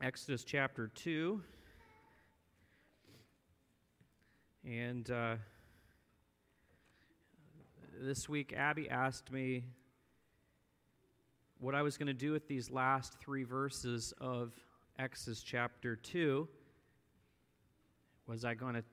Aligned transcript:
Exodus 0.00 0.44
chapter 0.44 0.88
2. 0.88 1.40
And 4.66 5.10
uh, 5.10 5.36
this 8.00 8.28
week, 8.28 8.52
Abby 8.56 8.90
asked 8.90 9.30
me 9.30 9.64
what 11.58 11.74
I 11.74 11.82
was 11.82 11.96
going 11.96 12.08
to 12.08 12.12
do 12.12 12.32
with 12.32 12.48
these 12.48 12.70
last 12.70 13.14
three 13.20 13.44
verses 13.44 14.12
of 14.20 14.52
Exodus 14.98 15.42
chapter 15.42 15.96
2. 15.96 16.48
Was 18.26 18.44
I 18.44 18.54
going 18.54 18.74
to 18.74 18.84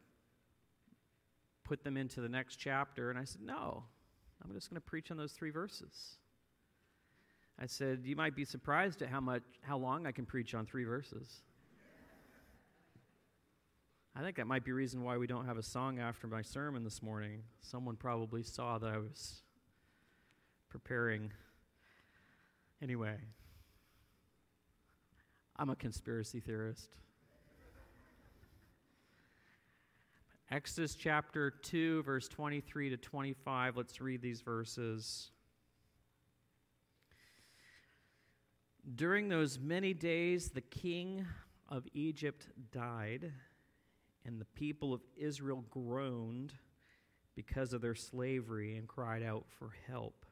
put 1.64 1.84
them 1.84 1.98
into 1.98 2.22
the 2.22 2.30
next 2.30 2.58
chapter? 2.58 3.10
And 3.10 3.18
I 3.18 3.24
said, 3.24 3.42
no, 3.42 3.84
I'm 4.44 4.54
just 4.54 4.70
going 4.70 4.80
to 4.80 4.86
preach 4.86 5.10
on 5.10 5.18
those 5.18 5.34
three 5.34 5.52
verses. 5.52 6.18
I 7.62 7.68
said, 7.68 8.02
You 8.06 8.16
might 8.16 8.36
be 8.36 8.44
surprised 8.44 9.04
at 9.04 9.10
how 9.10 9.22
much 9.22 9.44
how 9.62 9.78
long 9.78 10.08
I 10.08 10.12
can 10.12 10.26
preach 10.26 10.56
on 10.56 10.66
three 10.66 10.84
verses. 10.84 11.44
I 14.16 14.22
think 14.22 14.36
that 14.38 14.48
might 14.48 14.66
be 14.66 14.72
reason 14.72 15.04
why 15.04 15.18
we 15.18 15.28
don't 15.28 15.46
have 15.46 15.58
a 15.58 15.64
song 15.64 16.00
after 16.00 16.28
my 16.28 16.42
sermon 16.42 16.84
this 16.84 17.02
morning. 17.02 17.44
Someone 17.62 17.96
probably 17.96 18.44
saw 18.44 18.78
that 18.80 18.88
I 18.88 18.98
was 18.98 19.44
preparing. 20.70 21.32
Anyway, 22.82 23.16
I'm 25.56 25.70
a 25.70 25.76
conspiracy 25.76 26.40
theorist. 26.40 26.90
Exodus 30.50 30.96
chapter 30.96 31.52
2, 31.52 32.04
verse 32.04 32.28
23 32.28 32.90
to 32.90 32.98
25. 32.98 33.78
Let's 33.78 34.02
read 34.02 34.22
these 34.22 34.42
verses. 34.42 35.30
During 38.96 39.30
those 39.30 39.60
many 39.60 39.94
days, 39.94 40.50
the 40.50 40.62
king 40.62 41.26
of 41.70 41.86
Egypt 41.94 42.48
died, 42.72 43.32
and 44.26 44.42
the 44.42 44.46
people 44.46 44.92
of 44.92 45.02
Israel 45.16 45.64
groaned 45.70 46.54
because 47.36 47.74
of 47.74 47.82
their 47.82 47.96
slavery 47.96 48.78
and 48.78 48.88
cried 48.88 49.22
out 49.22 49.46
for 49.60 49.72
help. 49.88 50.26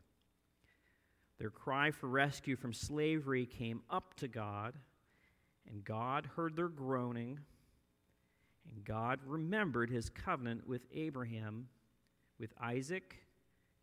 Their 1.38 1.52
cry 1.52 1.92
for 1.92 2.08
rescue 2.08 2.56
from 2.56 2.74
slavery 2.74 3.46
came 3.46 3.82
up 3.90 4.16
to 4.16 4.28
God, 4.28 4.74
and 5.70 5.86
God 5.86 6.28
heard 6.36 6.56
their 6.56 6.70
groaning, 6.70 7.40
and 8.70 8.84
God 8.84 9.20
remembered 9.26 9.92
his 9.92 10.10
covenant 10.10 10.68
with 10.68 10.82
Abraham, 10.92 11.68
with 12.40 12.52
Isaac, 12.60 13.16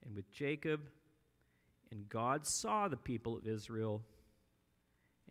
and 0.04 0.14
with 0.14 0.30
Jacob, 0.32 0.80
and 1.92 2.08
God 2.08 2.46
saw 2.46 2.88
the 2.88 2.96
people 2.96 3.36
of 3.36 3.46
Israel 3.46 4.02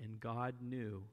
and 0.02 0.20
God 0.20 0.56
knew. 0.62 1.04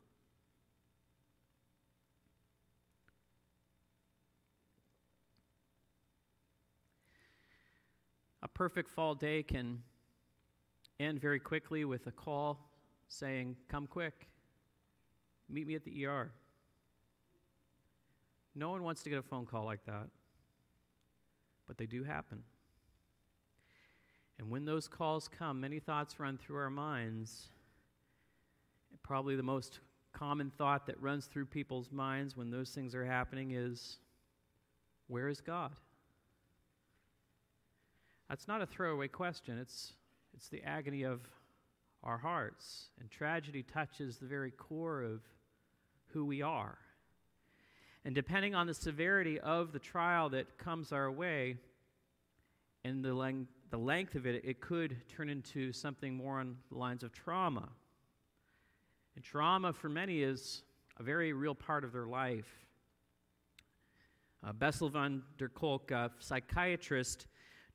A 8.42 8.48
perfect 8.48 8.90
fall 8.90 9.14
day 9.14 9.42
can 9.42 9.82
end 10.98 11.20
very 11.20 11.38
quickly 11.38 11.84
with 11.84 12.06
a 12.06 12.10
call 12.10 12.58
saying, 13.08 13.56
Come 13.68 13.86
quick, 13.86 14.28
meet 15.48 15.66
me 15.66 15.74
at 15.74 15.84
the 15.84 16.06
ER. 16.06 16.32
No 18.54 18.70
one 18.70 18.82
wants 18.82 19.02
to 19.04 19.10
get 19.10 19.18
a 19.18 19.22
phone 19.22 19.46
call 19.46 19.64
like 19.64 19.84
that, 19.86 20.08
but 21.66 21.78
they 21.78 21.86
do 21.86 22.04
happen. 22.04 22.42
And 24.38 24.50
when 24.50 24.64
those 24.64 24.88
calls 24.88 25.28
come, 25.28 25.60
many 25.60 25.78
thoughts 25.78 26.18
run 26.18 26.36
through 26.36 26.56
our 26.56 26.70
minds 26.70 27.48
probably 29.02 29.36
the 29.36 29.42
most 29.42 29.80
common 30.12 30.50
thought 30.50 30.86
that 30.86 31.00
runs 31.00 31.26
through 31.26 31.46
people's 31.46 31.90
minds 31.90 32.36
when 32.36 32.50
those 32.50 32.70
things 32.70 32.94
are 32.94 33.04
happening 33.04 33.52
is 33.52 33.98
where 35.08 35.28
is 35.28 35.40
God? 35.40 35.72
That's 38.28 38.48
not 38.48 38.62
a 38.62 38.66
throwaway 38.66 39.08
question. 39.08 39.58
It's, 39.58 39.92
it's 40.34 40.48
the 40.48 40.62
agony 40.62 41.02
of 41.02 41.20
our 42.02 42.18
hearts. 42.18 42.88
And 43.00 43.10
tragedy 43.10 43.62
touches 43.62 44.16
the 44.16 44.26
very 44.26 44.50
core 44.50 45.02
of 45.02 45.20
who 46.12 46.24
we 46.24 46.42
are. 46.42 46.78
And 48.04 48.14
depending 48.14 48.54
on 48.54 48.66
the 48.66 48.74
severity 48.74 49.38
of 49.38 49.72
the 49.72 49.78
trial 49.78 50.30
that 50.30 50.58
comes 50.58 50.92
our 50.92 51.10
way 51.10 51.56
and 52.84 53.04
the, 53.04 53.14
length, 53.14 53.50
the 53.70 53.76
length 53.76 54.14
of 54.14 54.26
it, 54.26 54.42
it 54.44 54.60
could 54.60 54.96
turn 55.08 55.28
into 55.28 55.72
something 55.72 56.14
more 56.14 56.40
on 56.40 56.56
the 56.70 56.78
lines 56.78 57.02
of 57.02 57.12
trauma. 57.12 57.68
Trauma 59.22 59.72
for 59.72 59.88
many 59.88 60.22
is 60.22 60.62
a 60.98 61.02
very 61.02 61.32
real 61.32 61.54
part 61.54 61.84
of 61.84 61.92
their 61.92 62.06
life. 62.06 62.48
Uh, 64.44 64.52
Bessel 64.52 64.88
van 64.88 65.22
der 65.38 65.48
Kolk, 65.48 65.90
a 65.92 66.10
psychiatrist 66.18 67.26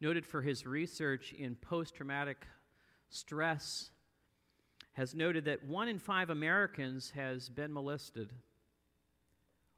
noted 0.01 0.25
for 0.25 0.41
his 0.41 0.65
research 0.65 1.33
in 1.33 1.55
post 1.55 1.95
traumatic 1.95 2.45
stress, 3.09 3.91
has 4.93 5.15
noted 5.15 5.45
that 5.45 5.63
one 5.65 5.87
in 5.87 5.97
five 5.97 6.29
Americans 6.29 7.11
has 7.15 7.49
been 7.49 7.71
molested. 7.71 8.33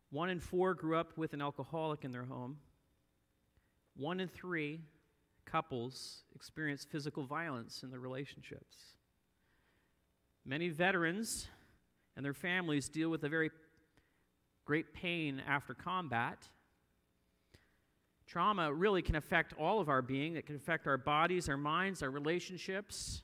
One 0.09 0.29
in 0.29 0.40
four 0.40 0.74
grew 0.74 0.97
up 0.97 1.18
with 1.18 1.34
an 1.34 1.41
alcoholic 1.41 2.03
in 2.03 2.12
their 2.12 2.25
home. 2.25 2.58
One 3.96 4.19
in 4.19 4.28
three 4.28 4.81
couples 5.46 6.24
experience 6.34 6.84
physical 6.84 7.25
violence 7.25 7.84
in 7.84 7.91
their 7.91 8.00
relationships. 8.00 8.96
Many 10.46 10.69
veterans 10.69 11.47
and 12.16 12.25
their 12.25 12.34
families 12.34 12.90
deal 12.90 13.09
with 13.09 13.24
a 13.24 13.30
very 13.30 13.52
great 14.66 14.94
pain 14.94 15.42
after 15.47 15.74
combat. 15.74 16.47
Trauma 18.28 18.72
really 18.72 19.02
can 19.02 19.16
affect 19.16 19.53
all 19.59 19.80
of 19.80 19.90
our 19.90 20.02
being. 20.02 20.36
It 20.36 20.46
can 20.46 20.56
affect 20.56 20.86
our 20.86 20.97
bodies, 20.97 21.50
our 21.50 21.58
minds, 21.58 22.03
our 22.03 22.12
relationships. 22.12 23.24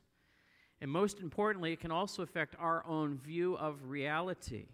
And 0.82 0.90
most 0.90 1.20
importantly, 1.20 1.74
it 1.74 1.80
can 1.80 1.92
also 1.92 2.24
affect 2.24 2.56
our 2.60 2.84
own 2.88 3.18
view 3.18 3.56
of 3.58 3.90
reality. 3.90 4.66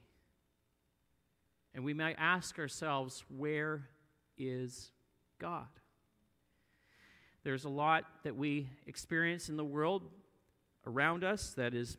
And 1.74 1.84
we 1.84 1.94
might 1.94 2.16
ask 2.18 2.58
ourselves, 2.60 3.24
where 3.30 3.90
is 4.38 4.92
God? 5.40 5.68
There's 7.44 7.66
a 7.66 7.70
lot 7.70 8.06
that 8.24 8.36
we 8.36 8.70
experience 8.88 9.50
in 9.50 9.58
the 9.58 9.66
world 9.66 10.04
around 10.86 11.24
us 11.24 11.52
that 11.54 11.74
is 11.74 11.98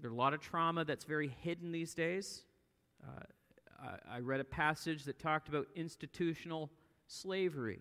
there's 0.00 0.12
a 0.12 0.16
lot 0.16 0.34
of 0.34 0.40
trauma 0.40 0.84
that's 0.84 1.04
very 1.04 1.28
hidden 1.42 1.72
these 1.72 1.94
days. 1.94 2.42
Uh, 3.02 3.22
I, 3.82 4.16
I 4.16 4.18
read 4.20 4.40
a 4.40 4.44
passage 4.44 5.04
that 5.04 5.18
talked 5.18 5.48
about 5.48 5.66
institutional 5.74 6.70
slavery. 7.06 7.80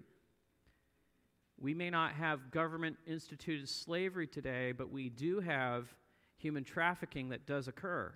We 1.59 1.73
may 1.73 1.89
not 1.89 2.13
have 2.13 2.51
government 2.51 2.97
instituted 3.07 3.69
slavery 3.69 4.27
today, 4.27 4.71
but 4.71 4.91
we 4.91 5.09
do 5.09 5.39
have 5.39 5.93
human 6.37 6.63
trafficking 6.63 7.29
that 7.29 7.45
does 7.45 7.67
occur. 7.67 8.13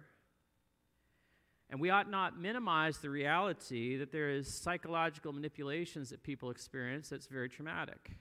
And 1.70 1.80
we 1.80 1.90
ought 1.90 2.10
not 2.10 2.40
minimize 2.40 2.98
the 2.98 3.10
reality 3.10 3.98
that 3.98 4.12
there 4.12 4.30
is 4.30 4.52
psychological 4.52 5.32
manipulations 5.32 6.10
that 6.10 6.24
people 6.24 6.50
experience 6.50 7.10
that's 7.10 7.28
very 7.28 7.48
traumatic. 7.48 8.12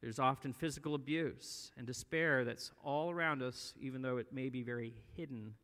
There's 0.00 0.18
often 0.18 0.52
physical 0.52 0.94
abuse 0.94 1.72
and 1.76 1.86
despair 1.86 2.44
that's 2.44 2.72
all 2.82 3.10
around 3.10 3.42
us, 3.42 3.74
even 3.80 4.00
though 4.00 4.16
it 4.16 4.32
may 4.32 4.48
be 4.48 4.62
very 4.62 4.94
hidden 5.14 5.54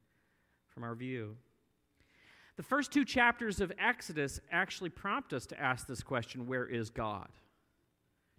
from 0.68 0.84
our 0.84 0.94
view. 0.94 1.36
The 2.56 2.62
first 2.62 2.92
two 2.92 3.04
chapters 3.04 3.60
of 3.60 3.72
Exodus 3.78 4.40
actually 4.50 4.90
prompt 4.90 5.32
us 5.32 5.46
to 5.46 5.60
ask 5.60 5.86
this 5.86 6.02
question 6.02 6.46
where 6.46 6.66
is 6.66 6.90
God? 6.90 7.28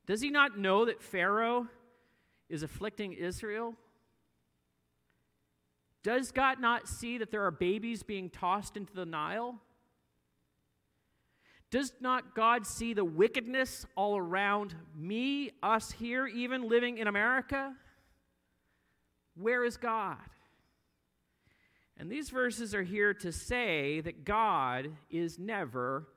Does 0.06 0.22
he 0.22 0.30
not 0.30 0.58
know 0.58 0.86
that 0.86 1.02
Pharaoh 1.02 1.68
is 2.50 2.64
afflicting 2.64 3.14
Israel? 3.14 3.76
Does 6.04 6.32
God 6.32 6.60
not 6.60 6.88
see 6.88 7.18
that 7.18 7.32
there 7.32 7.44
are 7.44 7.52
babies 7.52 8.02
being 8.02 8.30
tossed 8.30 8.78
into 8.78 8.94
the 8.94 9.06
Nile? 9.06 9.60
Does 11.70 11.92
not 12.00 12.34
God 12.34 12.66
see 12.66 12.94
the 12.94 13.04
wickedness 13.04 13.86
all 13.96 14.18
around 14.18 14.74
me, 14.96 15.52
us 15.62 15.92
here, 15.92 16.26
even 16.26 16.70
living 16.70 16.98
in 16.98 17.08
America? 17.08 17.74
Where 19.36 19.64
is 19.66 19.76
God? 19.76 20.18
And 21.98 22.12
these 22.12 22.30
verses 22.30 22.74
are 22.74 22.84
here 22.84 23.14
to 23.16 23.32
say 23.32 24.02
that 24.02 24.24
God 24.24 24.92
is 25.10 25.38
never 25.38 26.08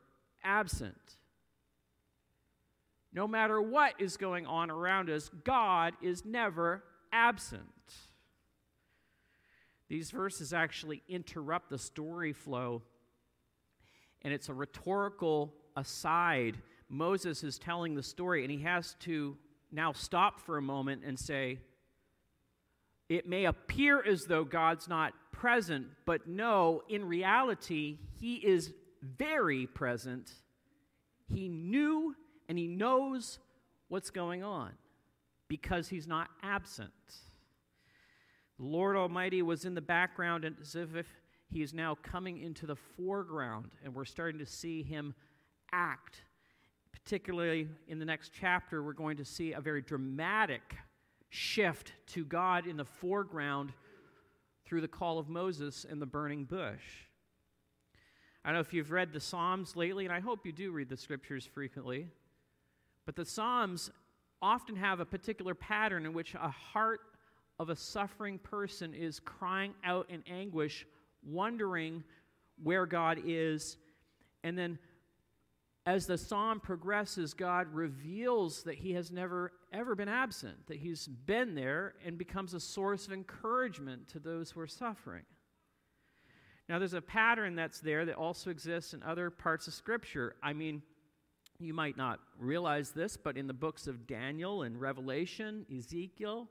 absent. 0.44 1.16
No 3.12 3.26
matter 3.26 3.60
what 3.60 3.94
is 3.98 4.16
going 4.16 4.46
on 4.46 4.70
around 4.70 5.10
us, 5.10 5.30
God 5.42 5.94
is 6.00 6.24
never 6.24 6.84
absent. 7.12 7.62
These 9.88 10.12
verses 10.12 10.52
actually 10.52 11.02
interrupt 11.08 11.70
the 11.70 11.78
story 11.78 12.32
flow 12.32 12.82
and 14.22 14.32
it's 14.32 14.48
a 14.48 14.54
rhetorical 14.54 15.54
aside. 15.76 16.56
Moses 16.88 17.42
is 17.44 17.58
telling 17.58 17.94
the 17.94 18.02
story, 18.02 18.42
and 18.42 18.50
he 18.50 18.62
has 18.62 18.96
to 19.00 19.36
now 19.72 19.92
stop 19.92 20.40
for 20.40 20.58
a 20.58 20.62
moment 20.62 21.02
and 21.04 21.18
say, 21.18 21.58
It 23.08 23.28
may 23.28 23.44
appear 23.44 24.02
as 24.04 24.24
though 24.24 24.44
God's 24.44 24.88
not 24.88 25.12
present, 25.32 25.86
but 26.04 26.26
no, 26.26 26.82
in 26.88 27.04
reality, 27.04 27.98
he 28.18 28.36
is 28.36 28.72
very 29.02 29.66
present. 29.66 30.30
He 31.32 31.48
knew 31.48 32.14
and 32.48 32.58
he 32.58 32.66
knows 32.66 33.38
what's 33.88 34.10
going 34.10 34.42
on 34.42 34.72
because 35.48 35.88
he's 35.88 36.06
not 36.06 36.28
absent. 36.42 36.90
The 38.58 38.66
Lord 38.66 38.96
Almighty 38.96 39.40
was 39.40 39.64
in 39.64 39.74
the 39.74 39.80
background 39.80 40.44
as 40.60 40.74
if 40.74 41.06
he 41.50 41.62
is 41.62 41.74
now 41.74 41.96
coming 42.02 42.38
into 42.38 42.66
the 42.66 42.76
foreground, 42.76 43.72
and 43.84 43.94
we're 43.94 44.04
starting 44.04 44.38
to 44.38 44.46
see 44.46 44.82
him 44.82 45.14
act. 45.72 46.22
Particularly 46.92 47.68
in 47.88 47.98
the 47.98 48.04
next 48.04 48.32
chapter, 48.38 48.82
we're 48.82 48.92
going 48.92 49.16
to 49.16 49.24
see 49.24 49.52
a 49.52 49.60
very 49.60 49.82
dramatic 49.82 50.62
shift 51.28 51.92
to 52.08 52.24
God 52.24 52.66
in 52.66 52.76
the 52.76 52.84
foreground 52.84 53.72
through 54.64 54.80
the 54.80 54.88
call 54.88 55.18
of 55.18 55.28
Moses 55.28 55.84
in 55.84 55.98
the 55.98 56.06
burning 56.06 56.44
bush. 56.44 57.06
I 58.44 58.48
don't 58.48 58.54
know 58.54 58.60
if 58.60 58.72
you've 58.72 58.92
read 58.92 59.12
the 59.12 59.20
Psalms 59.20 59.76
lately, 59.76 60.04
and 60.04 60.14
I 60.14 60.20
hope 60.20 60.46
you 60.46 60.52
do 60.52 60.70
read 60.70 60.88
the 60.88 60.96
scriptures 60.96 61.44
frequently, 61.44 62.06
but 63.06 63.16
the 63.16 63.24
Psalms 63.24 63.90
often 64.40 64.76
have 64.76 65.00
a 65.00 65.04
particular 65.04 65.54
pattern 65.54 66.06
in 66.06 66.12
which 66.12 66.34
a 66.34 66.48
heart 66.48 67.00
of 67.58 67.68
a 67.68 67.76
suffering 67.76 68.38
person 68.38 68.94
is 68.94 69.20
crying 69.20 69.74
out 69.84 70.08
in 70.08 70.22
anguish, 70.30 70.86
wondering 71.22 72.04
where 72.62 72.86
God 72.86 73.20
is, 73.24 73.76
and 74.42 74.56
then 74.56 74.78
as 75.86 76.06
the 76.06 76.18
psalm 76.18 76.60
progresses, 76.60 77.32
God 77.34 77.66
reveals 77.72 78.62
that 78.64 78.76
He 78.76 78.92
has 78.92 79.10
never, 79.10 79.52
ever 79.72 79.94
been 79.94 80.08
absent, 80.08 80.66
that 80.66 80.76
He's 80.76 81.06
been 81.06 81.54
there 81.54 81.94
and 82.04 82.18
becomes 82.18 82.54
a 82.54 82.60
source 82.60 83.06
of 83.06 83.12
encouragement 83.12 84.08
to 84.08 84.18
those 84.18 84.50
who 84.50 84.60
are 84.60 84.66
suffering. 84.66 85.24
Now, 86.68 86.78
there's 86.78 86.94
a 86.94 87.00
pattern 87.00 87.56
that's 87.56 87.80
there 87.80 88.04
that 88.04 88.14
also 88.14 88.50
exists 88.50 88.94
in 88.94 89.02
other 89.02 89.30
parts 89.30 89.66
of 89.66 89.74
Scripture. 89.74 90.36
I 90.42 90.52
mean, 90.52 90.82
you 91.58 91.74
might 91.74 91.96
not 91.96 92.20
realize 92.38 92.92
this, 92.92 93.16
but 93.16 93.36
in 93.36 93.46
the 93.46 93.54
books 93.54 93.86
of 93.86 94.06
Daniel 94.06 94.62
and 94.62 94.80
Revelation, 94.80 95.66
Ezekiel, 95.76 96.48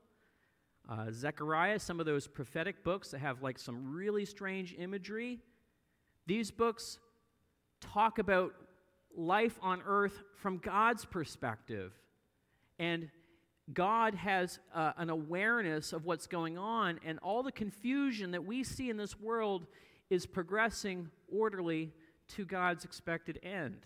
uh, 0.90 1.12
Zechariah, 1.12 1.78
some 1.78 2.00
of 2.00 2.06
those 2.06 2.26
prophetic 2.26 2.82
books 2.82 3.12
that 3.12 3.20
have 3.20 3.42
like 3.42 3.58
some 3.58 3.94
really 3.94 4.24
strange 4.24 4.74
imagery, 4.76 5.38
these 6.26 6.50
books 6.50 6.98
talk 7.80 8.18
about 8.18 8.52
life 9.16 9.58
on 9.62 9.82
earth 9.86 10.22
from 10.34 10.58
God's 10.58 11.04
perspective. 11.04 11.92
And 12.78 13.08
God 13.72 14.14
has 14.16 14.58
uh, 14.74 14.92
an 14.96 15.10
awareness 15.10 15.92
of 15.92 16.04
what's 16.04 16.26
going 16.26 16.58
on, 16.58 16.98
and 17.04 17.20
all 17.20 17.44
the 17.44 17.52
confusion 17.52 18.32
that 18.32 18.44
we 18.44 18.64
see 18.64 18.90
in 18.90 18.96
this 18.96 19.18
world 19.20 19.66
is 20.08 20.26
progressing 20.26 21.08
orderly 21.32 21.92
to 22.28 22.44
God's 22.44 22.84
expected 22.84 23.38
end. 23.44 23.78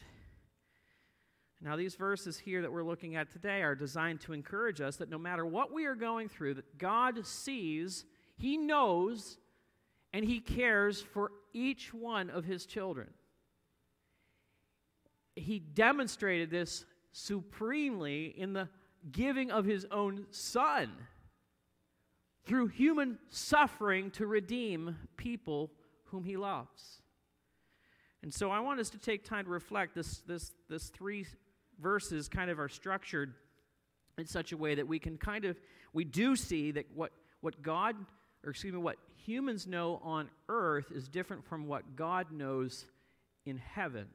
Now, 1.64 1.76
these 1.76 1.94
verses 1.94 2.38
here 2.38 2.62
that 2.62 2.72
we're 2.72 2.84
looking 2.84 3.16
at 3.16 3.30
today 3.32 3.62
are 3.62 3.74
designed 3.74 4.20
to 4.22 4.32
encourage 4.34 4.80
us 4.80 4.96
that 4.96 5.10
no 5.10 5.18
matter 5.18 5.46
what 5.46 5.72
we 5.72 5.86
are 5.86 5.94
going 5.94 6.28
through, 6.28 6.54
that 6.54 6.78
God 6.78 7.26
sees, 7.26 8.04
He 8.36 8.56
knows, 8.56 9.38
and 10.12 10.24
He 10.24 10.40
cares 10.40 11.00
for 11.00 11.32
each 11.54 11.94
one 11.94 12.28
of 12.28 12.44
His 12.44 12.66
children 12.66 13.08
he 15.36 15.58
demonstrated 15.58 16.50
this 16.50 16.84
supremely 17.12 18.26
in 18.26 18.52
the 18.52 18.68
giving 19.10 19.50
of 19.50 19.64
his 19.64 19.86
own 19.90 20.26
son 20.30 20.92
through 22.44 22.68
human 22.68 23.18
suffering 23.28 24.10
to 24.12 24.26
redeem 24.26 24.96
people 25.16 25.70
whom 26.04 26.24
he 26.24 26.36
loves. 26.36 27.02
And 28.22 28.32
so 28.32 28.50
I 28.50 28.60
want 28.60 28.80
us 28.80 28.90
to 28.90 28.98
take 28.98 29.24
time 29.24 29.44
to 29.44 29.50
reflect. 29.50 29.94
This, 29.94 30.18
this, 30.26 30.52
this 30.68 30.88
three 30.88 31.26
verses 31.80 32.28
kind 32.28 32.50
of 32.50 32.58
are 32.58 32.68
structured 32.68 33.34
in 34.18 34.26
such 34.26 34.52
a 34.52 34.56
way 34.56 34.74
that 34.74 34.86
we 34.86 34.98
can 34.98 35.18
kind 35.18 35.44
of, 35.44 35.56
we 35.92 36.04
do 36.04 36.36
see 36.36 36.70
that 36.72 36.86
what, 36.94 37.12
what 37.40 37.62
God, 37.62 37.96
or 38.44 38.50
excuse 38.50 38.72
me, 38.72 38.78
what 38.78 38.96
humans 39.24 39.66
know 39.66 40.00
on 40.02 40.28
earth 40.48 40.92
is 40.94 41.08
different 41.08 41.44
from 41.44 41.66
what 41.66 41.96
God 41.96 42.30
knows 42.32 42.84
in 43.46 43.58
heaven. 43.58 44.06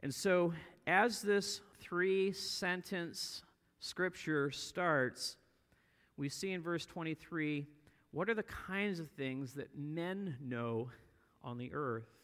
And 0.00 0.14
so, 0.14 0.52
as 0.86 1.20
this 1.20 1.60
three 1.80 2.32
sentence 2.32 3.42
scripture 3.80 4.50
starts, 4.50 5.36
we 6.16 6.28
see 6.28 6.52
in 6.52 6.62
verse 6.62 6.86
23 6.86 7.66
what 8.10 8.30
are 8.30 8.34
the 8.34 8.42
kinds 8.42 9.00
of 9.00 9.10
things 9.10 9.54
that 9.54 9.76
men 9.76 10.36
know 10.40 10.90
on 11.42 11.58
the 11.58 11.72
earth? 11.74 12.17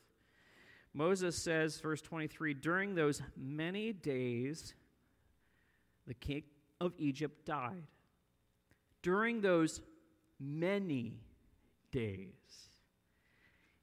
Moses 0.95 1.37
says, 1.37 1.79
verse 1.81 2.01
23, 2.01 2.55
during 2.55 2.95
those 2.95 3.21
many 3.37 3.93
days, 3.93 4.75
the 6.07 6.15
king 6.15 6.45
of 6.81 6.93
Egypt 6.99 7.45
died. 7.45 7.83
During 9.03 9.41
those 9.41 9.81
many 10.41 11.19
days. 11.91 12.29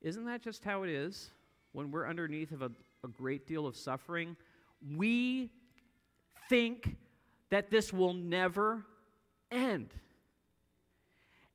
Isn't 0.02 0.25
that 0.25 0.42
just 0.42 0.63
how 0.63 0.84
it 0.84 0.90
is 0.90 1.31
when 1.74 1.92
we're 1.92 2.08
underneath 2.08 2.52
of 2.52 2.62
a 2.62 2.72
a 3.04 3.08
great 3.08 3.48
deal 3.48 3.66
of 3.66 3.75
suffering, 3.75 4.36
we 4.96 5.50
think 6.50 6.98
that 7.50 7.69
this 7.69 7.92
will 7.92 8.13
never 8.13 8.86
end. 9.52 9.94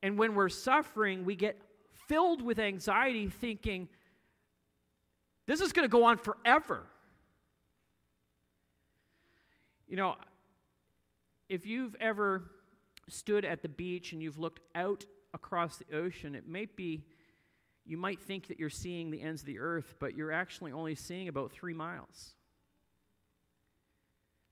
And 0.03 0.17
when 0.17 0.35
we're 0.35 0.49
suffering, 0.49 1.25
we 1.25 1.35
get 1.35 1.59
filled 2.07 2.41
with 2.41 2.59
anxiety 2.59 3.29
thinking, 3.29 3.89
this 5.47 5.61
is 5.61 5.73
going 5.73 5.85
to 5.85 5.91
go 5.91 6.03
on 6.03 6.17
forever. 6.17 6.83
You 9.87 9.95
know, 9.95 10.15
if 11.49 11.65
you've 11.65 11.95
ever 11.99 12.51
stood 13.07 13.45
at 13.45 13.61
the 13.61 13.69
beach 13.69 14.11
and 14.11 14.21
you've 14.21 14.37
looked 14.37 14.59
out 14.75 15.05
across 15.33 15.77
the 15.77 15.95
ocean, 15.95 16.35
it 16.35 16.47
may 16.47 16.65
be 16.65 17.05
you 17.85 17.97
might 17.97 18.21
think 18.21 18.47
that 18.49 18.59
you're 18.59 18.69
seeing 18.69 19.09
the 19.09 19.21
ends 19.21 19.41
of 19.41 19.45
the 19.45 19.59
earth, 19.59 19.95
but 19.99 20.13
you're 20.13 20.33
actually 20.33 20.73
only 20.73 20.93
seeing 20.93 21.29
about 21.29 21.53
three 21.53 21.73
miles. 21.73 22.33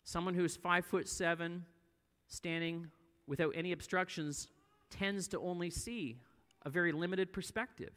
Someone 0.06 0.33
who's 0.33 0.56
five 0.56 0.86
foot 0.86 1.09
seven, 1.09 1.65
standing 2.30 2.88
without 3.27 3.51
any 3.53 3.74
obstructions, 3.74 4.47
tends 4.89 5.27
to 5.27 5.39
only 5.39 5.69
see 5.69 6.21
a 6.63 6.69
very 6.69 6.94
limited 6.94 7.33
perspective. 7.33 7.92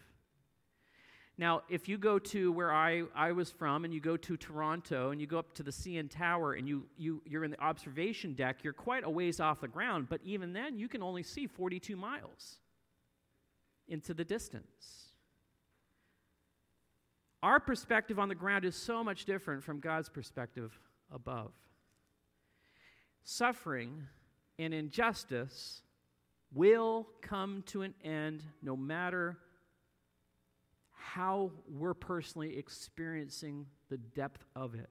Now, 1.38 1.62
if 1.68 1.88
you 1.88 1.98
go 1.98 2.18
to 2.18 2.50
where 2.50 2.72
I, 2.72 3.04
I 3.14 3.30
was 3.30 3.48
from 3.48 3.84
and 3.84 3.94
you 3.94 4.00
go 4.00 4.16
to 4.16 4.36
Toronto 4.36 5.12
and 5.12 5.20
you 5.20 5.28
go 5.28 5.38
up 5.38 5.54
to 5.54 5.62
the 5.62 5.70
CN 5.70 6.10
Tower 6.10 6.54
and 6.54 6.68
you, 6.68 6.86
you, 6.96 7.22
you're 7.24 7.44
in 7.44 7.52
the 7.52 7.60
observation 7.62 8.34
deck, 8.34 8.64
you're 8.64 8.72
quite 8.72 9.04
a 9.04 9.10
ways 9.10 9.38
off 9.38 9.60
the 9.60 9.68
ground, 9.68 10.08
but 10.10 10.20
even 10.24 10.52
then, 10.52 10.76
you 10.76 10.88
can 10.88 11.00
only 11.00 11.22
see 11.22 11.46
42 11.46 11.94
miles 11.94 12.58
into 13.86 14.14
the 14.14 14.24
distance. 14.24 15.12
Our 17.40 17.60
perspective 17.60 18.18
on 18.18 18.28
the 18.28 18.34
ground 18.34 18.64
is 18.64 18.74
so 18.74 19.04
much 19.04 19.24
different 19.24 19.62
from 19.62 19.78
God's 19.78 20.08
perspective 20.08 20.76
above. 21.12 21.52
Suffering 23.22 24.02
and 24.58 24.74
injustice 24.74 25.82
will 26.52 27.06
come 27.22 27.62
to 27.66 27.82
an 27.82 27.94
end 28.02 28.42
no 28.60 28.76
matter 28.76 29.38
how 30.98 31.50
we're 31.68 31.94
personally 31.94 32.58
experiencing 32.58 33.66
the 33.88 33.96
depth 33.96 34.44
of 34.54 34.74
it. 34.74 34.88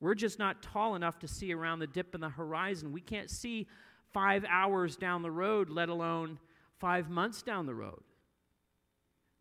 We're 0.00 0.14
just 0.14 0.38
not 0.38 0.62
tall 0.62 0.94
enough 0.94 1.18
to 1.20 1.28
see 1.28 1.52
around 1.52 1.80
the 1.80 1.86
dip 1.86 2.14
in 2.14 2.20
the 2.20 2.28
horizon. 2.28 2.92
We 2.92 3.00
can't 3.00 3.30
see 3.30 3.66
five 4.12 4.44
hours 4.48 4.96
down 4.96 5.22
the 5.22 5.30
road, 5.30 5.70
let 5.70 5.88
alone 5.88 6.38
five 6.78 7.10
months 7.10 7.42
down 7.42 7.66
the 7.66 7.74
road. 7.74 8.02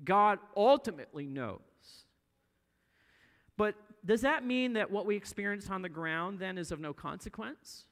God 0.04 0.40
ultimately 0.56 1.26
knows. 1.26 1.60
But 3.56 3.76
does 4.06 4.22
that 4.22 4.46
mean 4.46 4.74
that 4.74 4.92
what 4.92 5.06
we 5.06 5.16
experience 5.16 5.70
on 5.70 5.82
the 5.82 5.90
ground 5.90 6.40
then 6.40 6.58
is 6.58 6.72
of 6.72 6.80
no 6.80 6.94
consequence? 6.94 7.86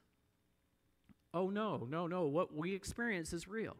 Oh, 1.34 1.50
no, 1.50 1.86
no, 1.90 2.06
no. 2.06 2.26
What 2.26 2.54
we 2.54 2.74
experience 2.74 3.32
is 3.32 3.46
real. 3.46 3.76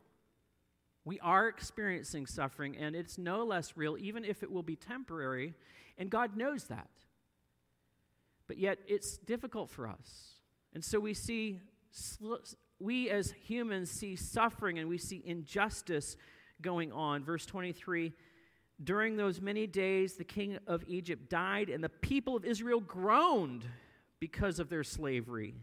We 1.06 1.20
are 1.20 1.48
experiencing 1.48 2.26
suffering, 2.26 2.76
and 2.76 2.94
it's 2.94 3.16
no 3.16 3.44
less 3.44 3.76
real, 3.76 3.96
even 3.96 4.24
if 4.24 4.42
it 4.42 4.50
will 4.50 4.64
be 4.64 4.76
temporary, 4.76 5.54
and 5.96 6.10
God 6.10 6.36
knows 6.36 6.64
that. 6.64 6.90
But 8.48 8.58
yet, 8.58 8.80
it's 8.86 9.16
difficult 9.16 9.70
for 9.70 9.86
us. 9.86 10.40
And 10.74 10.84
so 10.84 11.00
we 11.00 11.14
see, 11.14 11.60
we 12.78 13.08
as 13.08 13.30
humans 13.30 13.90
see 13.90 14.16
suffering 14.16 14.78
and 14.78 14.88
we 14.88 14.98
see 14.98 15.22
injustice 15.24 16.16
going 16.60 16.92
on. 16.92 17.24
Verse 17.24 17.46
23 17.46 18.12
during 18.84 19.16
those 19.16 19.40
many 19.40 19.66
days, 19.66 20.16
the 20.16 20.24
king 20.24 20.58
of 20.66 20.84
Egypt 20.86 21.30
died, 21.30 21.70
and 21.70 21.82
the 21.82 21.88
people 21.88 22.36
of 22.36 22.44
Israel 22.44 22.80
groaned 22.80 23.64
because 24.20 24.58
of 24.58 24.68
their 24.68 24.84
slavery 24.84 25.54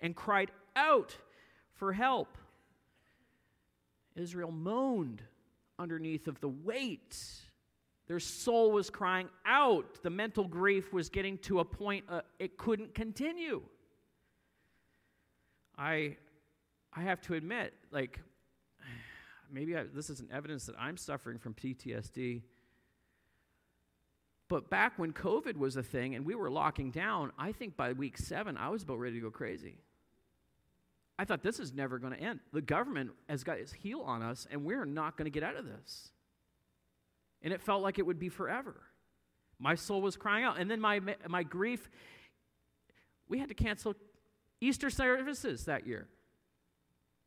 and 0.00 0.14
cried 0.14 0.52
out 0.76 1.16
for 1.74 1.92
help. 1.92 2.38
Israel 4.16 4.50
moaned 4.50 5.22
underneath 5.78 6.28
of 6.28 6.40
the 6.40 6.48
weight. 6.48 7.16
Their 8.06 8.20
soul 8.20 8.72
was 8.72 8.90
crying 8.90 9.28
out. 9.46 10.02
The 10.02 10.10
mental 10.10 10.44
grief 10.44 10.92
was 10.92 11.08
getting 11.08 11.38
to 11.38 11.60
a 11.60 11.64
point 11.64 12.04
uh, 12.08 12.22
it 12.38 12.58
couldn't 12.58 12.94
continue. 12.94 13.62
I, 15.78 16.16
I 16.92 17.02
have 17.02 17.20
to 17.22 17.34
admit, 17.34 17.72
like, 17.90 18.20
maybe 19.50 19.76
I, 19.76 19.84
this 19.84 20.10
is 20.10 20.20
an 20.20 20.28
evidence 20.32 20.66
that 20.66 20.74
I'm 20.78 20.96
suffering 20.96 21.38
from 21.38 21.54
PTSD. 21.54 22.42
But 24.48 24.68
back 24.68 24.98
when 24.98 25.12
COVID 25.12 25.56
was 25.56 25.76
a 25.76 25.82
thing 25.82 26.16
and 26.16 26.26
we 26.26 26.34
were 26.34 26.50
locking 26.50 26.90
down, 26.90 27.30
I 27.38 27.52
think 27.52 27.76
by 27.76 27.92
week 27.92 28.18
seven, 28.18 28.56
I 28.56 28.68
was 28.68 28.82
about 28.82 28.98
ready 28.98 29.14
to 29.14 29.20
go 29.22 29.30
crazy. 29.30 29.76
I 31.20 31.26
thought 31.26 31.42
this 31.42 31.60
is 31.60 31.74
never 31.74 31.98
going 31.98 32.14
to 32.14 32.18
end. 32.18 32.40
The 32.50 32.62
government 32.62 33.10
has 33.28 33.44
got 33.44 33.58
its 33.58 33.74
heel 33.74 34.00
on 34.00 34.22
us, 34.22 34.48
and 34.50 34.64
we're 34.64 34.86
not 34.86 35.18
going 35.18 35.26
to 35.26 35.30
get 35.30 35.42
out 35.42 35.54
of 35.54 35.66
this. 35.66 36.12
And 37.42 37.52
it 37.52 37.60
felt 37.60 37.82
like 37.82 37.98
it 37.98 38.06
would 38.06 38.18
be 38.18 38.30
forever. 38.30 38.80
My 39.58 39.74
soul 39.74 40.00
was 40.00 40.16
crying 40.16 40.44
out. 40.44 40.58
And 40.58 40.70
then 40.70 40.80
my, 40.80 40.98
my 41.28 41.42
grief, 41.42 41.90
we 43.28 43.38
had 43.38 43.50
to 43.50 43.54
cancel 43.54 43.94
Easter 44.62 44.88
services 44.88 45.66
that 45.66 45.86
year. 45.86 46.08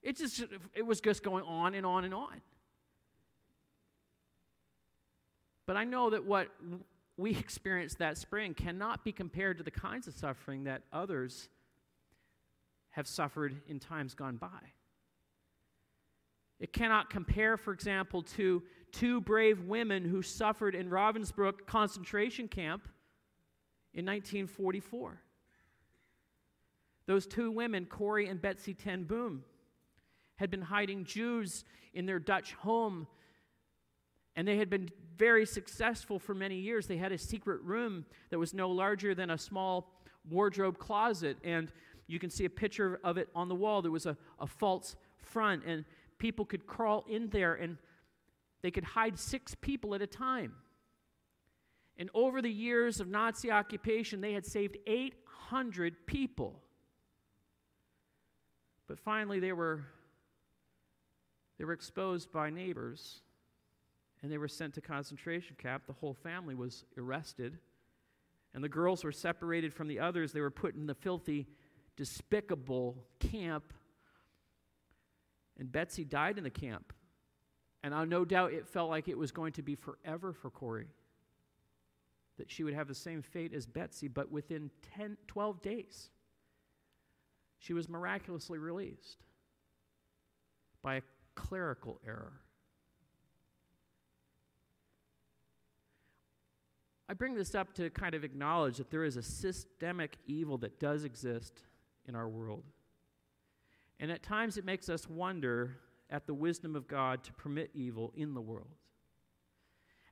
It 0.01 0.17
just 0.17 0.43
it 0.73 0.87
was 0.87 0.99
just 0.99 1.21
going 1.21 1.43
on 1.43 1.75
and 1.75 1.85
on 1.85 2.03
and 2.03 2.15
on. 2.15 2.41
But 5.67 5.77
I 5.77 5.83
know 5.83 6.09
that 6.09 6.25
what 6.25 6.47
we 7.15 7.29
experienced 7.37 7.99
that 7.99 8.17
spring 8.17 8.55
cannot 8.55 9.03
be 9.03 9.11
compared 9.11 9.59
to 9.59 9.63
the 9.63 9.71
kinds 9.71 10.07
of 10.07 10.15
suffering 10.15 10.63
that 10.63 10.81
others 10.91 11.47
have 12.93 13.07
suffered 13.07 13.61
in 13.67 13.79
times 13.79 14.15
gone 14.15 14.37
by. 14.37 14.71
It 16.59 16.71
cannot 16.71 17.09
compare, 17.09 17.57
for 17.57 17.73
example, 17.73 18.21
to 18.21 18.63
two 18.91 19.19
brave 19.19 19.65
women 19.65 20.05
who 20.05 20.21
suffered 20.21 20.75
in 20.75 20.89
Ravensbrück 20.89 21.65
concentration 21.65 22.47
camp 22.47 22.87
in 23.93 24.05
1944. 24.05 25.19
Those 27.05 27.27
two 27.27 27.51
women, 27.51 27.85
Corrie 27.85 28.27
and 28.27 28.41
Betsie 28.41 28.73
ten 28.73 29.03
Boom, 29.03 29.43
had 30.35 30.49
been 30.49 30.61
hiding 30.61 31.03
Jews 31.03 31.65
in 31.93 32.05
their 32.05 32.19
Dutch 32.19 32.53
home, 32.53 33.07
and 34.35 34.47
they 34.47 34.57
had 34.57 34.69
been 34.69 34.89
very 35.17 35.45
successful 35.45 36.17
for 36.17 36.33
many 36.33 36.55
years. 36.55 36.87
They 36.87 36.97
had 36.97 37.11
a 37.11 37.17
secret 37.17 37.61
room 37.61 38.05
that 38.29 38.39
was 38.39 38.53
no 38.53 38.69
larger 38.69 39.13
than 39.13 39.31
a 39.31 39.37
small 39.37 39.91
wardrobe 40.29 40.77
closet, 40.77 41.37
and 41.43 41.71
you 42.13 42.19
can 42.19 42.29
see 42.29 42.45
a 42.45 42.49
picture 42.49 42.99
of 43.03 43.17
it 43.17 43.27
on 43.33 43.49
the 43.49 43.55
wall. 43.55 43.81
There 43.81 43.91
was 43.91 44.05
a, 44.05 44.15
a 44.39 44.47
false 44.47 44.95
front, 45.17 45.65
and 45.65 45.83
people 46.19 46.45
could 46.45 46.67
crawl 46.67 47.03
in 47.09 47.27
there 47.29 47.55
and 47.55 47.77
they 48.61 48.71
could 48.71 48.85
hide 48.85 49.19
six 49.19 49.55
people 49.59 49.93
at 49.93 50.01
a 50.01 50.07
time. 50.07 50.53
And 51.97 52.09
over 52.13 52.41
the 52.41 52.49
years 52.49 52.99
of 52.99 53.07
Nazi 53.07 53.51
occupation, 53.51 54.21
they 54.21 54.33
had 54.33 54.45
saved 54.45 54.77
800 54.87 56.05
people. 56.05 56.61
But 58.87 58.99
finally, 58.99 59.39
they 59.39 59.51
were, 59.51 59.83
they 61.59 61.65
were 61.65 61.73
exposed 61.73 62.31
by 62.31 62.49
neighbors 62.49 63.21
and 64.21 64.31
they 64.31 64.37
were 64.37 64.47
sent 64.47 64.73
to 64.75 64.81
concentration 64.81 65.57
camp. 65.57 65.85
The 65.85 65.93
whole 65.93 66.13
family 66.13 66.55
was 66.55 66.85
arrested. 66.97 67.57
And 68.53 68.63
the 68.63 68.69
girls 68.69 69.03
were 69.03 69.11
separated 69.11 69.73
from 69.73 69.87
the 69.87 69.99
others. 69.99 70.31
They 70.31 70.39
were 70.39 70.51
put 70.51 70.75
in 70.75 70.85
the 70.85 70.95
filthy 70.95 71.47
despicable 71.95 73.05
camp. 73.19 73.73
And 75.57 75.71
Betsie 75.71 76.05
died 76.05 76.37
in 76.37 76.43
the 76.43 76.49
camp. 76.49 76.93
And 77.83 77.93
I 77.93 78.05
no 78.05 78.23
doubt 78.25 78.53
it 78.53 78.67
felt 78.67 78.89
like 78.89 79.07
it 79.07 79.17
was 79.17 79.31
going 79.31 79.53
to 79.53 79.61
be 79.61 79.75
forever 79.75 80.33
for 80.33 80.49
Corrie, 80.49 80.87
That 82.37 82.49
she 82.49 82.63
would 82.63 82.73
have 82.73 82.87
the 82.87 82.95
same 82.95 83.21
fate 83.21 83.53
as 83.53 83.65
Betsie, 83.65 84.07
but 84.07 84.31
within 84.31 84.71
10, 84.95 85.17
12 85.27 85.61
days, 85.61 86.09
she 87.59 87.73
was 87.73 87.89
miraculously 87.89 88.57
released 88.57 89.23
by 90.81 90.95
a 90.95 91.01
clerical 91.35 91.99
error. 92.05 92.33
I 97.09 97.13
bring 97.13 97.35
this 97.35 97.53
up 97.53 97.73
to 97.75 97.89
kind 97.89 98.15
of 98.15 98.23
acknowledge 98.23 98.77
that 98.77 98.89
there 98.89 99.03
is 99.03 99.17
a 99.17 99.21
systemic 99.21 100.17
evil 100.25 100.57
that 100.59 100.79
does 100.79 101.03
exist 101.03 101.63
in 102.07 102.15
our 102.15 102.27
world. 102.27 102.63
And 103.99 104.11
at 104.11 104.23
times 104.23 104.57
it 104.57 104.65
makes 104.65 104.89
us 104.89 105.09
wonder 105.09 105.77
at 106.09 106.27
the 106.27 106.33
wisdom 106.33 106.75
of 106.75 106.87
God 106.87 107.23
to 107.23 107.33
permit 107.33 107.71
evil 107.73 108.11
in 108.15 108.33
the 108.33 108.41
world. 108.41 108.75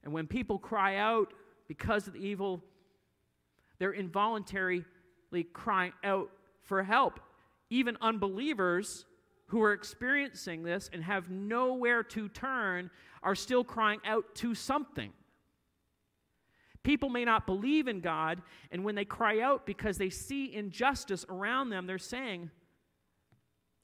And 0.04 0.14
when 0.14 0.28
people 0.28 0.58
cry 0.58 0.96
out 0.96 1.34
because 1.68 2.08
of 2.08 2.14
the 2.14 2.20
evil, 2.20 2.64
they're 3.78 3.94
involuntarily 3.94 4.84
crying 5.54 5.94
out 6.04 6.30
for 6.62 6.84
help. 6.84 7.20
Even 7.70 7.98
unbelievers 8.02 9.06
who 9.48 9.62
are 9.62 9.74
experiencing 9.74 10.64
this 10.64 10.90
and 10.94 11.04
have 11.04 11.30
nowhere 11.30 12.04
to 12.04 12.30
turn 12.30 12.90
are 13.22 13.36
still 13.36 13.64
crying 13.64 14.00
out 14.06 14.24
to 14.36 14.56
something. 14.56 15.12
People 16.84 17.10
may 17.10 17.26
not 17.26 17.46
believe 17.46 17.88
in 17.88 18.00
God, 18.02 18.42
and 18.72 18.84
when 18.84 18.96
they 18.96 19.06
cry 19.06 19.40
out 19.40 19.66
because 19.66 19.98
they 19.98 20.10
see 20.10 20.54
injustice 20.54 21.26
around 21.30 21.70
them, 21.70 21.86
they're 21.86 22.00
saying 22.00 22.50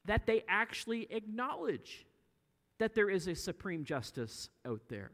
that 0.04 0.26
they 0.26 0.44
actually 0.48 1.06
acknowledge 1.10 2.06
that 2.78 2.94
there 2.94 3.10
is 3.10 3.28
a 3.28 3.34
supreme 3.34 3.84
justice 3.84 4.50
out 4.66 4.82
there. 4.88 5.10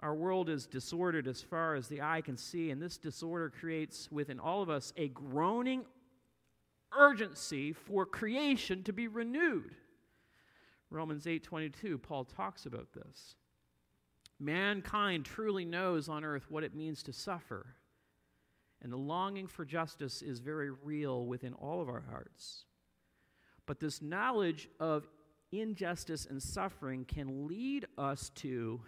Our 0.00 0.14
world 0.14 0.48
is 0.48 0.66
disordered 0.66 1.26
as 1.26 1.42
far 1.42 1.74
as 1.74 1.88
the 1.88 2.02
eye 2.02 2.20
can 2.20 2.36
see, 2.36 2.70
and 2.70 2.80
this 2.80 2.98
disorder 2.98 3.50
creates 3.50 4.10
within 4.10 4.38
all 4.38 4.62
of 4.62 4.70
us 4.70 4.92
a 4.96 5.08
groaning 5.08 5.84
urgency 6.96 7.72
for 7.72 8.06
creation 8.06 8.82
to 8.84 8.92
be 8.92 9.08
renewed. 9.08 9.74
Romans 10.90 11.26
8:22 11.26 11.98
Paul 11.98 12.24
talks 12.24 12.64
about 12.64 12.92
this. 12.92 13.36
Mankind 14.40 15.24
truly 15.24 15.64
knows 15.64 16.08
on 16.08 16.24
earth 16.24 16.50
what 16.50 16.64
it 16.64 16.74
means 16.74 17.02
to 17.04 17.12
suffer. 17.12 17.74
And 18.80 18.92
the 18.92 18.96
longing 18.96 19.48
for 19.48 19.64
justice 19.64 20.22
is 20.22 20.38
very 20.38 20.70
real 20.70 21.26
within 21.26 21.52
all 21.54 21.80
of 21.80 21.88
our 21.88 22.04
hearts. 22.08 22.64
But 23.66 23.80
this 23.80 24.00
knowledge 24.00 24.68
of 24.78 25.08
injustice 25.50 26.26
and 26.26 26.42
suffering 26.42 27.04
can 27.04 27.48
lead 27.48 27.86
us 27.96 28.30
to 28.36 28.80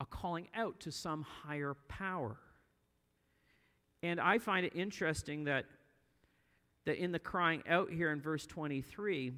a 0.00 0.04
calling 0.04 0.48
out 0.54 0.80
to 0.80 0.90
some 0.90 1.22
higher 1.22 1.74
power. 1.88 2.36
And 4.02 4.20
I 4.20 4.38
find 4.38 4.66
it 4.66 4.72
interesting 4.74 5.44
that, 5.44 5.64
that 6.84 6.98
in 6.98 7.12
the 7.12 7.18
crying 7.18 7.62
out 7.66 7.90
here 7.90 8.12
in 8.12 8.20
verse 8.20 8.44
23, 8.44 9.32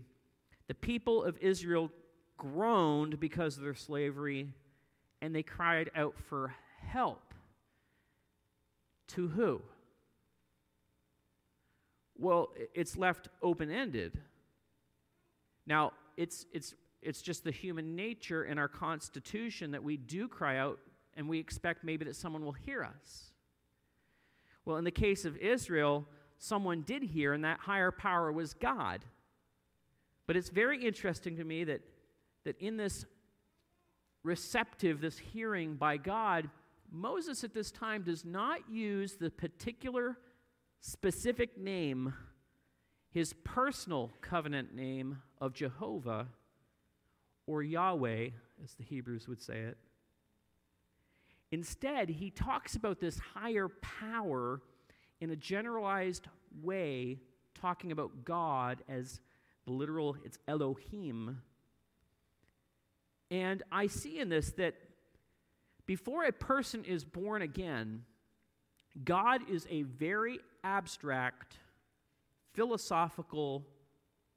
the 0.66 0.74
people 0.74 1.22
of 1.22 1.38
Israel 1.38 1.90
groaned 2.36 3.18
because 3.20 3.56
of 3.56 3.62
their 3.62 3.74
slavery, 3.74 4.48
and 5.20 5.34
they 5.34 5.42
cried 5.42 5.90
out 5.94 6.14
for 6.28 6.54
help. 6.80 7.34
To 9.08 9.28
who? 9.28 9.62
Well, 12.18 12.50
it's 12.74 12.96
left 12.96 13.28
open 13.42 13.70
ended. 13.70 14.18
Now, 15.66 15.92
it's, 16.16 16.46
it's, 16.52 16.74
it's 17.02 17.22
just 17.22 17.44
the 17.44 17.50
human 17.50 17.94
nature 17.94 18.44
in 18.44 18.58
our 18.58 18.68
constitution 18.68 19.72
that 19.72 19.82
we 19.82 19.96
do 19.96 20.28
cry 20.28 20.58
out 20.58 20.78
and 21.14 21.28
we 21.28 21.38
expect 21.38 21.84
maybe 21.84 22.04
that 22.04 22.16
someone 22.16 22.44
will 22.44 22.52
hear 22.52 22.84
us. 22.84 23.32
Well, 24.64 24.76
in 24.76 24.84
the 24.84 24.90
case 24.90 25.24
of 25.24 25.36
Israel, 25.36 26.06
someone 26.38 26.82
did 26.82 27.02
hear, 27.02 27.32
and 27.32 27.44
that 27.44 27.60
higher 27.60 27.90
power 27.90 28.32
was 28.32 28.52
God. 28.52 29.04
But 30.26 30.36
it's 30.36 30.48
very 30.48 30.84
interesting 30.84 31.36
to 31.36 31.44
me 31.44 31.64
that 31.64 31.80
that 32.46 32.60
in 32.60 32.76
this 32.76 33.04
receptive, 34.22 35.00
this 35.00 35.18
hearing 35.18 35.74
by 35.74 35.96
God, 35.96 36.48
Moses 36.92 37.42
at 37.42 37.52
this 37.52 37.72
time 37.72 38.04
does 38.04 38.24
not 38.24 38.70
use 38.70 39.16
the 39.16 39.30
particular 39.30 40.16
specific 40.80 41.58
name, 41.58 42.14
his 43.10 43.32
personal 43.42 44.12
covenant 44.20 44.74
name 44.76 45.22
of 45.40 45.54
Jehovah 45.54 46.28
or 47.48 47.64
Yahweh, 47.64 48.28
as 48.62 48.74
the 48.74 48.84
Hebrews 48.84 49.26
would 49.26 49.42
say 49.42 49.58
it. 49.58 49.76
Instead, 51.50 52.08
he 52.08 52.30
talks 52.30 52.76
about 52.76 53.00
this 53.00 53.18
higher 53.34 53.68
power 53.68 54.62
in 55.20 55.30
a 55.30 55.36
generalized 55.36 56.28
way, 56.62 57.18
talking 57.60 57.90
about 57.90 58.24
God 58.24 58.82
as 58.88 59.20
the 59.64 59.72
literal, 59.72 60.16
it's 60.24 60.38
Elohim, 60.46 61.40
and 63.30 63.62
I 63.72 63.86
see 63.88 64.18
in 64.18 64.28
this 64.28 64.52
that 64.52 64.74
before 65.86 66.24
a 66.24 66.32
person 66.32 66.84
is 66.84 67.04
born 67.04 67.42
again, 67.42 68.02
God 69.04 69.42
is 69.50 69.66
a 69.70 69.82
very 69.82 70.40
abstract, 70.64 71.56
philosophical 72.54 73.66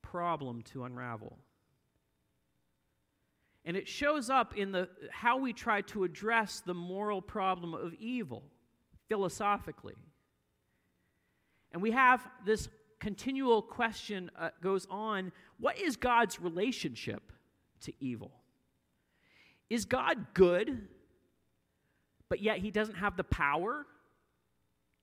problem 0.01 0.61
to 0.73 0.83
unravel. 0.83 1.37
And 3.65 3.75
it 3.75 3.87
shows 3.87 4.29
up 4.29 4.57
in 4.57 4.71
the, 4.71 4.89
how 5.11 5.37
we 5.37 5.53
try 5.53 5.81
to 5.81 6.03
address 6.03 6.61
the 6.65 6.73
moral 6.73 7.21
problem 7.21 7.73
of 7.73 7.93
evil 7.95 8.43
philosophically. 9.07 9.95
And 11.71 11.81
we 11.81 11.91
have 11.91 12.27
this 12.45 12.69
continual 12.99 13.61
question 13.61 14.31
uh, 14.37 14.49
goes 14.61 14.87
on 14.89 15.31
what 15.59 15.79
is 15.79 15.95
God's 15.95 16.39
relationship 16.39 17.31
to 17.81 17.93
evil? 17.99 18.31
Is 19.69 19.85
God 19.85 20.33
good, 20.33 20.87
but 22.27 22.41
yet 22.41 22.57
he 22.57 22.71
doesn't 22.71 22.95
have 22.95 23.17
the 23.17 23.23
power 23.23 23.85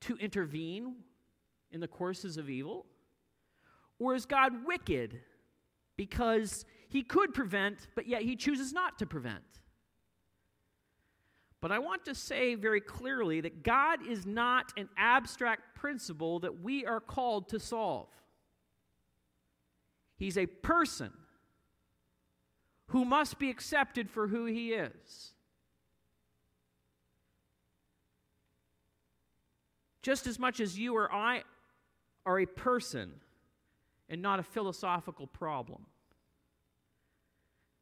to 0.02 0.16
intervene 0.16 0.96
in 1.70 1.80
the 1.80 1.88
courses 1.88 2.36
of 2.36 2.50
evil? 2.50 2.86
Or 3.98 4.14
is 4.14 4.26
God 4.26 4.66
wicked 4.66 5.20
because 5.96 6.64
he 6.88 7.02
could 7.02 7.32
prevent, 7.32 7.88
but 7.94 8.06
yet 8.06 8.22
he 8.22 8.36
chooses 8.36 8.72
not 8.72 8.98
to 8.98 9.06
prevent? 9.06 9.42
But 11.60 11.72
I 11.72 11.78
want 11.78 12.04
to 12.04 12.14
say 12.14 12.54
very 12.54 12.80
clearly 12.80 13.40
that 13.40 13.62
God 13.62 14.06
is 14.06 14.26
not 14.26 14.72
an 14.76 14.88
abstract 14.96 15.74
principle 15.74 16.40
that 16.40 16.60
we 16.62 16.84
are 16.84 17.00
called 17.00 17.48
to 17.48 17.58
solve. 17.58 18.08
He's 20.16 20.38
a 20.38 20.46
person 20.46 21.12
who 22.88 23.04
must 23.04 23.38
be 23.38 23.50
accepted 23.50 24.10
for 24.10 24.28
who 24.28 24.46
he 24.46 24.72
is. 24.72 25.32
Just 30.02 30.26
as 30.26 30.38
much 30.38 30.60
as 30.60 30.78
you 30.78 30.96
or 30.96 31.12
I 31.12 31.42
are 32.24 32.38
a 32.38 32.46
person 32.46 33.12
and 34.08 34.22
not 34.22 34.38
a 34.38 34.44
philosophical 34.44 35.26
problem. 35.26 35.86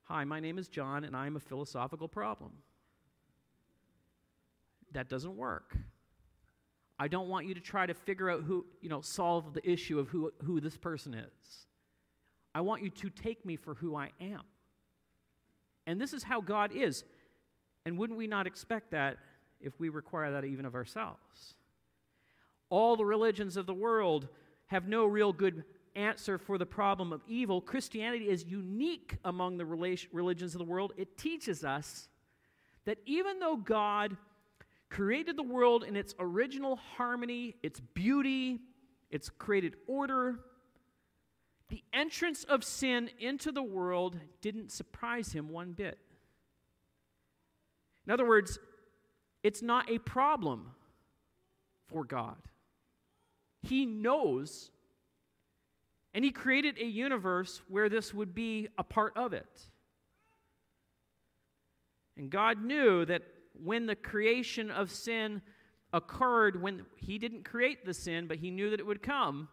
Hi, 0.04 0.25
my 0.25 0.40
name 0.40 0.58
is 0.58 0.68
John, 0.68 1.04
and 1.04 1.14
I'm 1.14 1.37
a 1.37 1.40
philosophical 1.40 2.08
problem. 2.08 2.52
That 4.92 5.08
doesn't 5.08 5.37
work. 5.37 5.76
I 6.99 7.08
don't 7.08 7.28
want 7.28 7.46
you 7.46 7.54
to 7.54 7.61
try 7.61 7.84
to 7.84 7.94
figure 7.94 8.30
out 8.30 8.42
who, 8.42 8.64
you 8.80 8.88
know, 8.88 9.00
solve 9.00 9.52
the 9.52 9.68
issue 9.68 9.99
of 9.99 10.08
who, 10.08 10.32
who 10.44 10.61
this 10.61 10.76
person 10.76 11.12
is. 11.14 11.66
I 12.54 12.61
want 12.61 12.82
you 12.82 12.90
to 12.90 13.11
take 13.11 13.44
me 13.44 13.56
for 13.56 13.75
who 13.75 13.96
I 13.96 14.11
am. 14.20 14.42
And 15.87 16.00
this 16.00 16.12
is 16.12 16.23
how 16.23 16.41
God 16.41 16.73
is. 16.73 17.05
And 17.87 17.99
wouldn't 17.99 18.19
we 18.19 18.26
not 18.26 18.47
expect 18.47 18.91
that 18.93 19.19
if 19.61 19.79
we 19.79 19.88
require 19.88 20.33
that 20.33 20.45
even 20.45 20.64
of 20.64 20.75
ourselves? 20.75 21.55
All 22.71 22.97
the 22.97 23.05
religions 23.05 23.57
of 23.57 23.67
the 23.67 23.75
world 23.75 24.29
have 24.67 24.88
no 24.88 25.05
real 25.05 25.33
good 25.33 25.64
answer 25.95 26.38
for 26.38 26.59
the 26.59 26.67
problem 26.67 27.12
of 27.12 27.21
evil. 27.29 27.61
Christianity 27.61 28.29
is 28.29 28.45
unique 28.45 29.17
among 29.25 29.59
the 29.59 29.64
religions 29.67 30.55
of 30.55 30.59
the 30.59 30.64
world. 30.64 30.93
It 30.97 31.17
teaches 31.19 31.64
us 31.64 32.09
that 32.85 32.99
even 33.07 33.38
though 33.38 33.57
God 33.57 34.17
created 34.91 35.37
the 35.37 35.43
world 35.43 35.85
in 35.85 35.97
its 35.97 36.14
original 36.19 36.76
harmony, 36.97 37.57
its 37.62 37.81
beauty, 37.81 38.61
its 39.11 39.29
created 39.29 39.75
order, 39.87 40.41
the 41.68 41.83
entrance 41.92 42.44
of 42.44 42.62
sin 42.62 43.11
into 43.18 43.50
the 43.50 43.62
world 43.62 44.18
didn't 44.40 44.71
surprise 44.71 45.33
him 45.33 45.49
one 45.49 45.73
bit. 45.73 45.99
In 48.06 48.12
other 48.12 48.26
words, 48.26 48.59
it's 49.42 49.62
not 49.62 49.90
a 49.90 49.99
problem 49.99 50.71
for 51.87 52.04
God. 52.04 52.37
He 53.62 53.87
knows, 53.87 54.71
and 56.12 56.25
He 56.25 56.30
created 56.30 56.78
a 56.78 56.85
universe 56.85 57.62
where 57.68 57.88
this 57.88 58.12
would 58.12 58.35
be 58.35 58.68
a 58.76 58.85
part 58.85 59.16
of 59.16 59.33
it. 59.33 59.68
And 62.16 62.30
God 62.30 62.62
knew 62.62 63.04
that 63.06 63.23
when 63.62 63.86
the 63.86 63.97
creation 63.97 64.71
of 64.71 64.91
sin 64.91 65.41
occurred, 65.93 66.60
when 66.60 66.84
He 66.97 67.19
didn't 67.19 67.45
create 67.45 67.84
the 67.84 67.95
sin, 67.95 68.26
but 68.26 68.39
He 68.39 68.50
knew 68.50 68.71
that 68.71 68.80
it 68.80 68.86
would 68.86 69.02
come, 69.02 69.49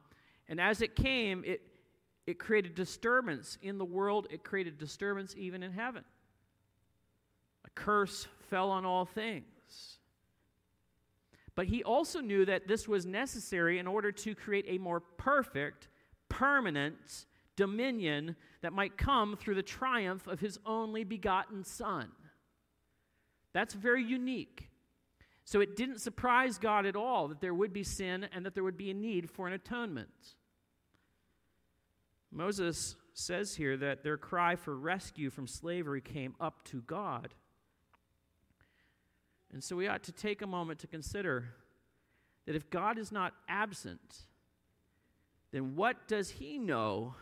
and 0.48 0.60
as 0.60 0.82
it 0.82 0.96
came, 0.96 1.44
it, 1.46 1.62
it 2.28 2.40
created 2.40 2.76
disturbance 2.76 3.58
in 3.62 3.78
the 3.78 3.86
world, 3.86 4.28
it 4.30 4.44
created 4.44 4.78
disturbance 4.78 5.36
even 5.38 5.64
in 5.64 5.72
heaven. 5.72 6.04
A 7.66 7.70
curse 7.72 8.28
fell 8.50 8.70
on 8.70 8.86
all 8.86 9.06
things. 9.06 9.46
But 11.56 11.68
he 11.68 11.84
also 11.84 12.22
knew 12.22 12.46
that 12.46 12.68
this 12.68 12.88
was 12.88 13.06
necessary 13.06 13.78
in 13.80 13.88
order 13.88 14.12
to 14.12 14.36
create 14.36 14.66
a 14.68 14.78
more 14.78 15.00
perfect, 15.00 15.90
permanent 16.30 17.26
dominion 17.56 18.36
that 18.62 18.74
might 18.74 18.98
come 18.98 19.36
through 19.36 19.56
the 19.56 19.64
triumph 19.64 20.28
of 20.28 20.40
his 20.40 20.58
only 20.66 21.04
begotten 21.04 21.64
Son. 21.64 22.10
That's 23.54 23.74
very 23.74 24.04
unique. 24.04 24.70
So 25.44 25.60
it 25.60 25.76
didn't 25.76 26.00
surprise 26.00 26.58
God 26.58 26.86
at 26.86 26.96
all 26.96 27.28
that 27.28 27.42
there 27.42 27.54
would 27.54 27.74
be 27.74 27.84
sin 27.84 28.28
and 28.32 28.46
that 28.46 28.54
there 28.54 28.64
would 28.64 28.78
be 28.78 28.92
a 28.92 28.94
need 28.94 29.30
for 29.30 29.48
an 29.48 29.54
atonement. 29.54 30.36
Moses 32.32 32.96
says 33.14 33.56
here 33.56 33.76
that 33.78 34.04
their 34.04 34.18
cry 34.18 34.56
for 34.56 34.76
rescue 34.76 35.30
from 35.30 35.48
slavery 35.48 36.02
came 36.02 36.36
up 36.40 36.64
to 36.66 36.82
God. 36.82 37.34
And 39.52 39.64
so 39.64 39.76
we 39.76 39.88
ought 39.88 40.04
to 40.04 40.12
take 40.12 40.42
a 40.42 40.48
moment 40.48 40.80
to 40.80 40.88
consider 40.88 41.50
that 42.46 42.56
if 42.56 42.70
God 42.70 42.98
is 42.98 43.12
not 43.12 43.34
absent, 43.50 44.26
then 45.52 45.76
what 45.76 46.08
does 46.08 46.30
he 46.30 46.58
know 46.58 47.16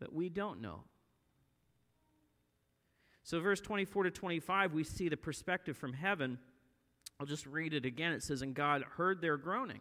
that 0.00 0.12
we 0.12 0.28
don't 0.28 0.60
know? 0.60 0.84
So, 3.22 3.40
verse 3.40 3.60
24 3.60 4.04
to 4.04 4.10
25, 4.10 4.72
we 4.72 4.84
see 4.84 5.08
the 5.08 5.16
perspective 5.16 5.76
from 5.76 5.92
heaven. 5.92 6.38
I'll 7.18 7.26
just 7.26 7.44
read 7.46 7.74
it 7.74 7.84
again. 7.84 8.12
It 8.12 8.22
says, 8.22 8.40
And 8.40 8.54
God 8.54 8.84
heard 8.96 9.20
their 9.20 9.36
groaning, 9.36 9.80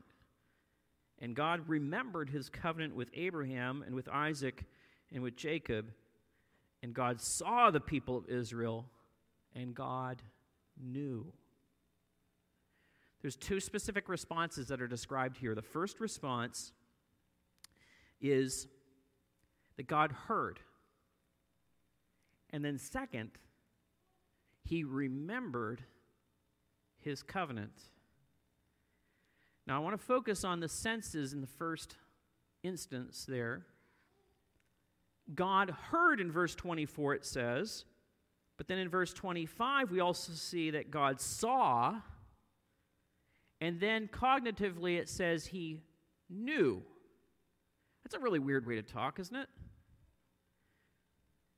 and 1.21 1.35
God 1.35 1.67
remembered 1.67 2.29
his 2.29 2.49
covenant 2.49 2.95
with 2.95 3.09
Abraham 3.13 3.83
and 3.85 3.95
with 3.95 4.09
Isaac 4.09 4.65
and 5.13 5.23
with 5.23 5.35
Jacob. 5.35 5.91
And 6.83 6.93
God 6.93 7.21
saw 7.21 7.71
the 7.71 7.79
people 7.79 8.17
of 8.17 8.29
Israel, 8.29 8.85
and 9.55 9.73
God 9.73 10.21
knew. 10.79 11.31
There's 13.21 13.35
two 13.35 13.59
specific 13.59 14.07
responses 14.07 14.67
that 14.67 14.81
are 14.81 14.87
described 14.87 15.37
here. 15.37 15.55
The 15.55 15.61
first 15.61 15.99
response 15.99 16.73
is 18.21 18.67
that 19.77 19.87
God 19.87 20.11
heard. 20.11 20.59
And 22.51 22.63
then, 22.63 22.77
second, 22.77 23.31
he 24.63 24.83
remembered 24.83 25.81
his 26.99 27.23
covenant. 27.23 27.73
Now, 29.67 29.77
I 29.77 29.79
want 29.79 29.99
to 29.99 30.05
focus 30.05 30.43
on 30.43 30.59
the 30.59 30.69
senses 30.69 31.33
in 31.33 31.41
the 31.41 31.47
first 31.47 31.95
instance 32.63 33.25
there. 33.27 33.65
God 35.33 35.71
heard 35.89 36.21
in 36.21 36.31
verse 36.31 36.53
24, 36.53 37.15
it 37.15 37.25
says, 37.25 37.85
but 38.57 38.67
then 38.67 38.77
in 38.77 38.89
verse 38.89 39.13
25, 39.13 39.91
we 39.91 39.99
also 39.99 40.33
see 40.33 40.71
that 40.71 40.91
God 40.91 41.19
saw, 41.19 41.95
and 43.59 43.79
then 43.79 44.07
cognitively 44.07 44.97
it 44.97 45.09
says 45.09 45.47
he 45.47 45.81
knew. 46.29 46.81
That's 48.03 48.15
a 48.15 48.19
really 48.19 48.39
weird 48.39 48.65
way 48.65 48.75
to 48.75 48.83
talk, 48.83 49.19
isn't 49.19 49.35
it? 49.35 49.49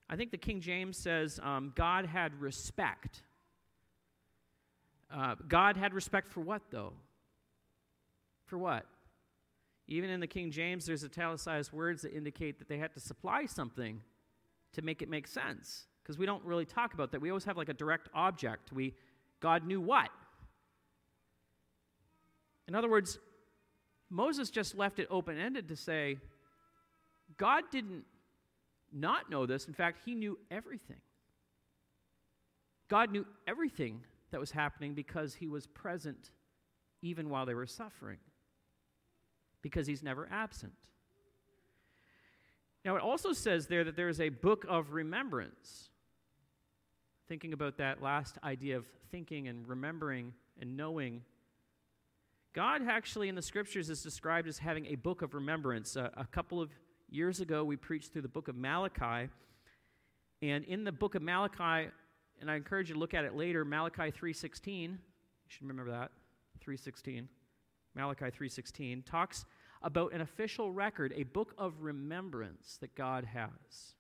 I 0.10 0.16
think 0.16 0.32
the 0.32 0.38
King 0.38 0.62
James 0.62 0.98
says 0.98 1.40
um, 1.44 1.74
God 1.76 2.06
had 2.06 2.40
respect. 2.40 3.22
Uh, 5.14 5.36
God 5.48 5.76
had 5.76 5.94
respect 5.94 6.30
for 6.30 6.40
what, 6.40 6.62
though? 6.72 6.94
For 8.48 8.58
what? 8.58 8.86
Even 9.88 10.10
in 10.10 10.20
the 10.20 10.28
King 10.28 10.52
James, 10.52 10.86
there's 10.86 11.04
italicized 11.04 11.72
words 11.72 12.02
that 12.02 12.14
indicate 12.14 12.60
that 12.60 12.68
they 12.68 12.78
had 12.78 12.94
to 12.94 13.00
supply 13.00 13.46
something 13.46 14.02
to 14.74 14.82
make 14.82 15.02
it 15.02 15.10
make 15.10 15.28
sense 15.28 15.86
because 16.02 16.18
we 16.18 16.26
don't 16.26 16.44
really 16.44 16.66
talk 16.66 16.94
about 16.94 17.12
that. 17.12 17.22
We 17.22 17.30
always 17.30 17.46
have 17.46 17.58
like 17.58 17.70
a 17.70 17.74
direct 17.74 18.10
object. 18.14 18.74
We 18.74 18.94
God 19.40 19.66
knew 19.66 19.80
what? 19.80 20.10
In 22.68 22.76
other 22.76 22.90
words, 22.90 23.20
Moses 24.10 24.50
just 24.50 24.76
left 24.76 25.00
it 25.00 25.08
open-ended 25.10 25.70
to 25.70 25.76
say 25.76 26.18
God 27.38 27.64
didn't 27.72 28.04
not 28.92 29.30
know 29.30 29.46
this. 29.46 29.68
In 29.68 29.74
fact, 29.74 30.00
he 30.06 30.16
knew 30.16 30.38
everything. 30.50 31.02
God 32.90 33.12
knew 33.12 33.26
everything 33.48 34.02
that 34.32 34.40
was 34.40 34.52
happening 34.52 34.94
because 34.94 35.36
he 35.36 35.48
was 35.48 35.68
present 35.68 36.32
even 37.02 37.30
while 37.30 37.46
they 37.46 37.54
were 37.54 37.68
suffering. 37.68 38.18
Because 39.68 39.86
he's 39.86 40.02
never 40.02 40.30
absent. 40.32 40.72
Now, 42.86 42.96
it 42.96 43.02
also 43.02 43.34
says 43.34 43.68
there 43.68 43.84
that 43.84 43.98
there 43.98 44.08
is 44.08 44.22
a 44.22 44.30
book 44.30 44.66
of 44.70 44.94
remembrance 44.94 45.90
thinking 47.28 47.52
about 47.52 47.76
that 47.80 48.02
last 48.02 48.38
idea 48.46 48.78
of 48.78 48.86
thinking 49.12 49.50
and 49.50 49.68
remembering 49.68 50.32
and 50.62 50.78
knowing. 50.78 51.22
God 52.54 52.82
actually 52.88 53.28
in 53.28 53.36
the 53.36 53.42
scriptures 53.42 53.90
is 53.90 54.02
described 54.02 54.48
as 54.48 54.58
having 54.58 54.86
a 54.86 54.96
book 54.96 55.22
of 55.22 55.34
remembrance. 55.34 55.98
Uh, 55.98 56.12
a 56.16 56.26
couple 56.26 56.62
of 56.62 56.72
years 57.10 57.42
ago, 57.42 57.66
we 57.66 57.76
preached 57.76 58.14
through 58.14 58.22
the 58.22 58.30
book 58.30 58.48
of 58.48 58.56
Malachi, 58.56 59.30
And 60.42 60.64
in 60.64 60.86
the 60.86 60.94
book 60.94 61.16
of 61.16 61.22
Malachi, 61.22 61.90
and 62.40 62.50
I 62.50 62.56
encourage 62.56 62.88
you 62.88 62.94
to 62.94 63.00
look 63.02 63.14
at 63.14 63.26
it 63.26 63.36
later, 63.36 63.66
Malachi 63.66 64.12
3:16, 64.12 64.92
you 64.92 64.98
should 65.50 65.68
remember 65.68 65.92
that, 65.92 66.12
3:16. 66.62 67.28
Malachi 67.96 68.32
3:16 68.32 69.04
talks 69.04 69.46
about 69.82 70.14
an 70.14 70.22
official 70.22 70.72
record, 70.72 71.14
a 71.16 71.24
book 71.24 71.54
of 71.58 71.74
remembrance 71.82 72.78
that 72.82 72.96
God 72.96 73.26
has. 73.26 73.94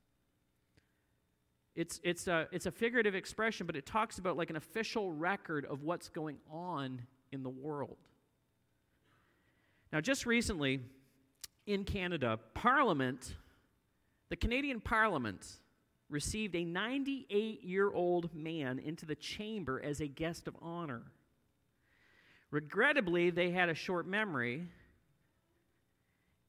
It's, 1.75 1.99
it's, 2.03 2.27
a, 2.27 2.47
it's 2.51 2.65
a 2.65 2.71
figurative 2.71 3.13
expression, 3.13 3.67
but 3.67 3.75
it 3.75 3.85
talks 3.85 4.17
about 4.17 4.35
like 4.35 4.49
an 4.49 4.55
official 4.55 5.11
record 5.11 5.65
of 5.65 5.83
what's 5.83 6.09
going 6.09 6.37
on 6.51 7.03
in 7.31 7.43
the 7.43 7.49
world. 7.49 7.97
Now, 9.93 10.01
just 10.01 10.25
recently 10.25 10.81
in 11.67 11.83
Canada, 11.83 12.39
Parliament, 12.55 13.35
the 14.29 14.35
Canadian 14.35 14.79
Parliament, 14.79 15.45
received 16.09 16.55
a 16.55 16.63
98 16.63 17.63
year 17.63 17.91
old 17.91 18.33
man 18.33 18.79
into 18.79 19.05
the 19.05 19.15
chamber 19.15 19.81
as 19.83 20.01
a 20.01 20.07
guest 20.07 20.47
of 20.47 20.55
honor. 20.61 21.03
Regrettably, 22.49 23.29
they 23.29 23.51
had 23.51 23.69
a 23.69 23.75
short 23.75 24.07
memory 24.07 24.67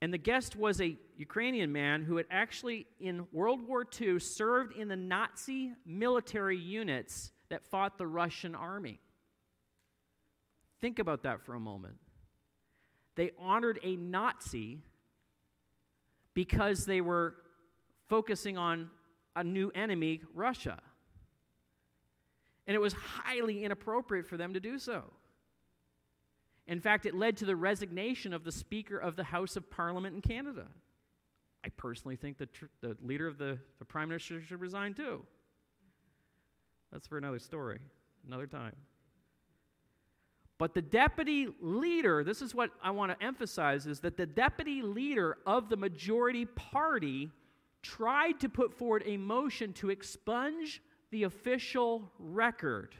and 0.00 0.12
the 0.12 0.18
guest 0.18 0.54
was 0.54 0.80
a 0.80 0.96
Ukrainian 1.16 1.72
man 1.72 2.02
who 2.02 2.16
had 2.16 2.26
actually, 2.30 2.86
in 3.00 3.26
World 3.32 3.66
War 3.66 3.84
II, 4.00 4.20
served 4.20 4.76
in 4.76 4.88
the 4.88 4.96
Nazi 4.96 5.72
military 5.84 6.56
units 6.56 7.32
that 7.48 7.64
fought 7.64 7.98
the 7.98 8.06
Russian 8.06 8.54
army. 8.54 9.00
Think 10.80 11.00
about 11.00 11.24
that 11.24 11.42
for 11.44 11.54
a 11.54 11.60
moment. 11.60 11.96
They 13.16 13.32
honored 13.38 13.80
a 13.82 13.96
Nazi 13.96 14.78
because 16.34 16.86
they 16.86 17.00
were 17.00 17.34
focusing 18.08 18.56
on 18.56 18.90
a 19.34 19.42
new 19.42 19.72
enemy, 19.74 20.20
Russia. 20.34 20.78
And 22.68 22.76
it 22.76 22.80
was 22.80 22.92
highly 22.92 23.64
inappropriate 23.64 24.28
for 24.28 24.36
them 24.36 24.54
to 24.54 24.60
do 24.60 24.78
so. 24.78 25.04
In 26.68 26.80
fact, 26.80 27.06
it 27.06 27.14
led 27.14 27.38
to 27.38 27.46
the 27.46 27.56
resignation 27.56 28.34
of 28.34 28.44
the 28.44 28.52
Speaker 28.52 28.98
of 28.98 29.16
the 29.16 29.24
House 29.24 29.56
of 29.56 29.68
Parliament 29.70 30.14
in 30.14 30.20
Canada. 30.20 30.66
I 31.64 31.70
personally 31.70 32.16
think 32.16 32.36
that 32.38 32.52
tr- 32.52 32.66
the 32.82 32.96
leader 33.02 33.26
of 33.26 33.38
the, 33.38 33.58
the 33.78 33.84
Prime 33.86 34.08
Minister 34.08 34.40
should 34.42 34.60
resign 34.60 34.92
too. 34.92 35.24
That's 36.92 37.06
for 37.06 37.16
another 37.16 37.38
story, 37.38 37.78
another 38.26 38.46
time. 38.46 38.76
But 40.58 40.74
the 40.74 40.82
deputy 40.82 41.48
leader, 41.60 42.22
this 42.22 42.42
is 42.42 42.54
what 42.54 42.70
I 42.82 42.90
want 42.90 43.18
to 43.18 43.24
emphasize, 43.24 43.86
is 43.86 44.00
that 44.00 44.16
the 44.16 44.26
deputy 44.26 44.82
leader 44.82 45.38
of 45.46 45.70
the 45.70 45.76
majority 45.76 46.44
party 46.44 47.30
tried 47.82 48.40
to 48.40 48.48
put 48.48 48.74
forward 48.74 49.04
a 49.06 49.16
motion 49.16 49.72
to 49.74 49.88
expunge 49.88 50.82
the 51.10 51.22
official 51.22 52.10
record 52.18 52.94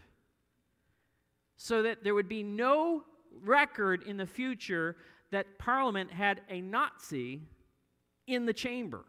so 1.56 1.82
that 1.82 2.04
there 2.04 2.14
would 2.14 2.28
be 2.28 2.42
no 2.42 3.02
record 3.44 4.02
in 4.02 4.16
the 4.16 4.26
future 4.26 4.96
that 5.30 5.58
Parliament 5.58 6.10
had 6.10 6.40
a 6.48 6.60
Nazi 6.60 7.42
in 8.26 8.46
the 8.46 8.52
chamber. 8.52 9.04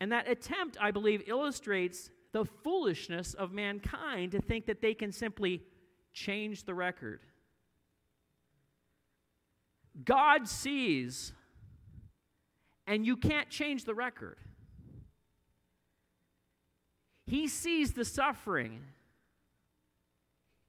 And 0.00 0.12
that 0.12 0.28
attempt, 0.28 0.76
I 0.80 0.90
believe, 0.90 1.22
illustrates 1.26 2.10
the 2.32 2.44
foolishness 2.44 3.34
of 3.34 3.52
mankind 3.52 4.32
to 4.32 4.40
think 4.40 4.66
that 4.66 4.82
they 4.82 4.94
can 4.94 5.10
simply 5.10 5.62
change 6.12 6.64
the 6.64 6.74
record. 6.74 7.20
God 10.04 10.46
sees, 10.46 11.32
and 12.86 13.06
you 13.06 13.16
can't 13.16 13.48
change 13.48 13.84
the 13.84 13.94
record. 13.94 14.36
He 17.26 17.48
sees 17.48 17.94
the 17.94 18.04
suffering 18.04 18.82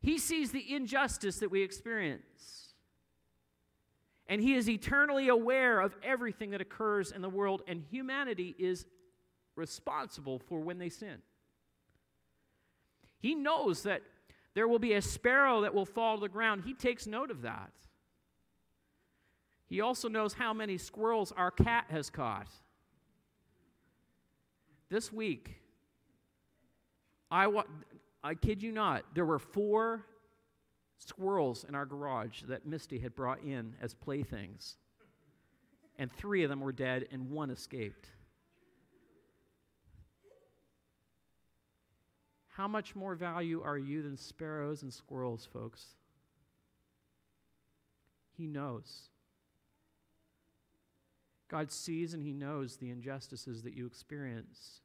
he 0.02 0.18
sees 0.18 0.52
the 0.52 0.74
injustice 0.74 1.40
that 1.40 1.52
we 1.52 1.62
experience. 1.62 2.74
And 4.28 4.42
He 4.42 4.56
is 4.56 4.70
eternally 4.70 5.30
aware 5.30 5.80
of 5.80 5.96
everything 6.04 6.52
that 6.52 6.62
occurs 6.62 7.12
in 7.12 7.22
the 7.22 7.30
world, 7.30 7.62
and 7.68 7.84
humanity 7.90 8.56
is 8.60 8.86
responsible 9.56 10.40
for 10.40 10.60
when 10.60 10.78
they 10.78 10.90
sin. 10.90 11.18
He 13.20 13.36
knows 13.36 13.84
that 13.84 14.02
there 14.54 14.68
will 14.68 14.80
be 14.80 14.94
a 14.94 15.02
sparrow 15.02 15.62
that 15.62 15.74
will 15.74 15.86
fall 15.86 16.18
to 16.18 16.22
the 16.22 16.30
ground. 16.30 16.64
He 16.66 16.74
takes 16.74 17.08
note 17.08 17.32
of 17.32 17.42
that. 17.44 17.72
He 19.68 19.82
also 19.82 20.08
knows 20.08 20.34
how 20.34 20.54
many 20.54 20.78
squirrels 20.78 21.32
our 21.36 21.52
cat 21.52 21.86
has 21.90 22.10
caught. 22.10 22.48
This 24.90 25.12
week, 25.12 25.62
I, 27.30 27.48
wa- 27.48 27.66
I 28.28 28.36
kid 28.36 28.62
you 28.62 28.74
not, 28.74 29.06
there 29.16 29.26
were 29.26 29.40
four 29.40 30.04
squirrels 30.98 31.64
in 31.64 31.76
our 31.76 31.86
garage 31.86 32.42
that 32.50 32.66
Misty 32.66 33.00
had 33.00 33.16
brought 33.16 33.42
in 33.42 33.74
as 33.82 33.94
playthings. 33.94 34.76
And 35.98 36.12
three 36.12 36.44
of 36.44 36.50
them 36.50 36.60
were 36.60 36.74
dead, 36.74 37.08
and 37.10 37.32
one 37.32 37.50
escaped. 37.50 38.10
How 42.50 42.68
much 42.68 42.98
more 42.98 43.16
value 43.16 43.62
are 43.64 43.78
you 43.78 44.02
than 44.02 44.18
sparrows 44.18 44.84
and 44.84 44.94
squirrels, 44.94 45.48
folks? 45.54 45.86
He 48.36 48.46
knows. 48.46 49.08
God 51.48 51.72
sees 51.72 52.14
and 52.14 52.22
He 52.22 52.34
knows 52.34 52.76
the 52.76 52.90
injustices 52.90 53.62
that 53.64 53.74
you 53.74 53.86
experience. 53.86 54.82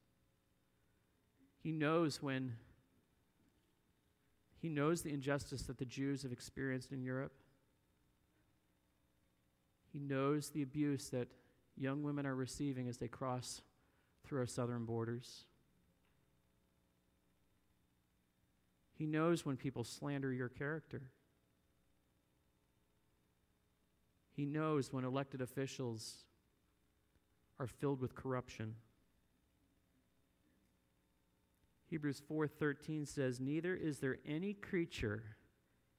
He 1.59 1.72
knows 1.72 2.22
when 2.22 2.52
he 4.62 4.68
knows 4.68 5.03
the 5.03 5.12
injustice 5.12 5.62
that 5.62 5.79
the 5.79 5.85
Jews 5.85 6.22
have 6.22 6.31
experienced 6.31 6.92
in 6.92 7.03
Europe. 7.03 7.33
He 9.92 9.98
knows 9.98 10.51
the 10.51 10.62
abuse 10.62 11.09
that 11.09 11.27
young 11.77 12.05
women 12.05 12.27
are 12.27 12.37
receiving 12.37 12.88
as 12.88 12.98
they 12.98 13.09
cross 13.09 13.61
through 14.25 14.38
our 14.38 14.46
southern 14.46 14.85
borders. 14.85 15.46
He 18.96 19.05
knows 19.05 19.44
when 19.44 19.57
people 19.57 19.83
slander 19.83 20.33
your 20.33 20.48
character. 20.48 21.03
He 24.31 24.46
knows 24.46 24.92
when 24.92 25.05
elected 25.05 25.40
officials 25.40 26.18
are 27.59 27.66
filled 27.66 28.01
with 28.01 28.14
corruption. 28.14 28.77
Hebrews 31.92 32.20
4:13 32.20 33.05
says, 33.05 33.38
"Neither 33.38 33.76
is 33.76 34.00
there 34.00 34.18
any 34.24 34.55
creature 34.55 35.37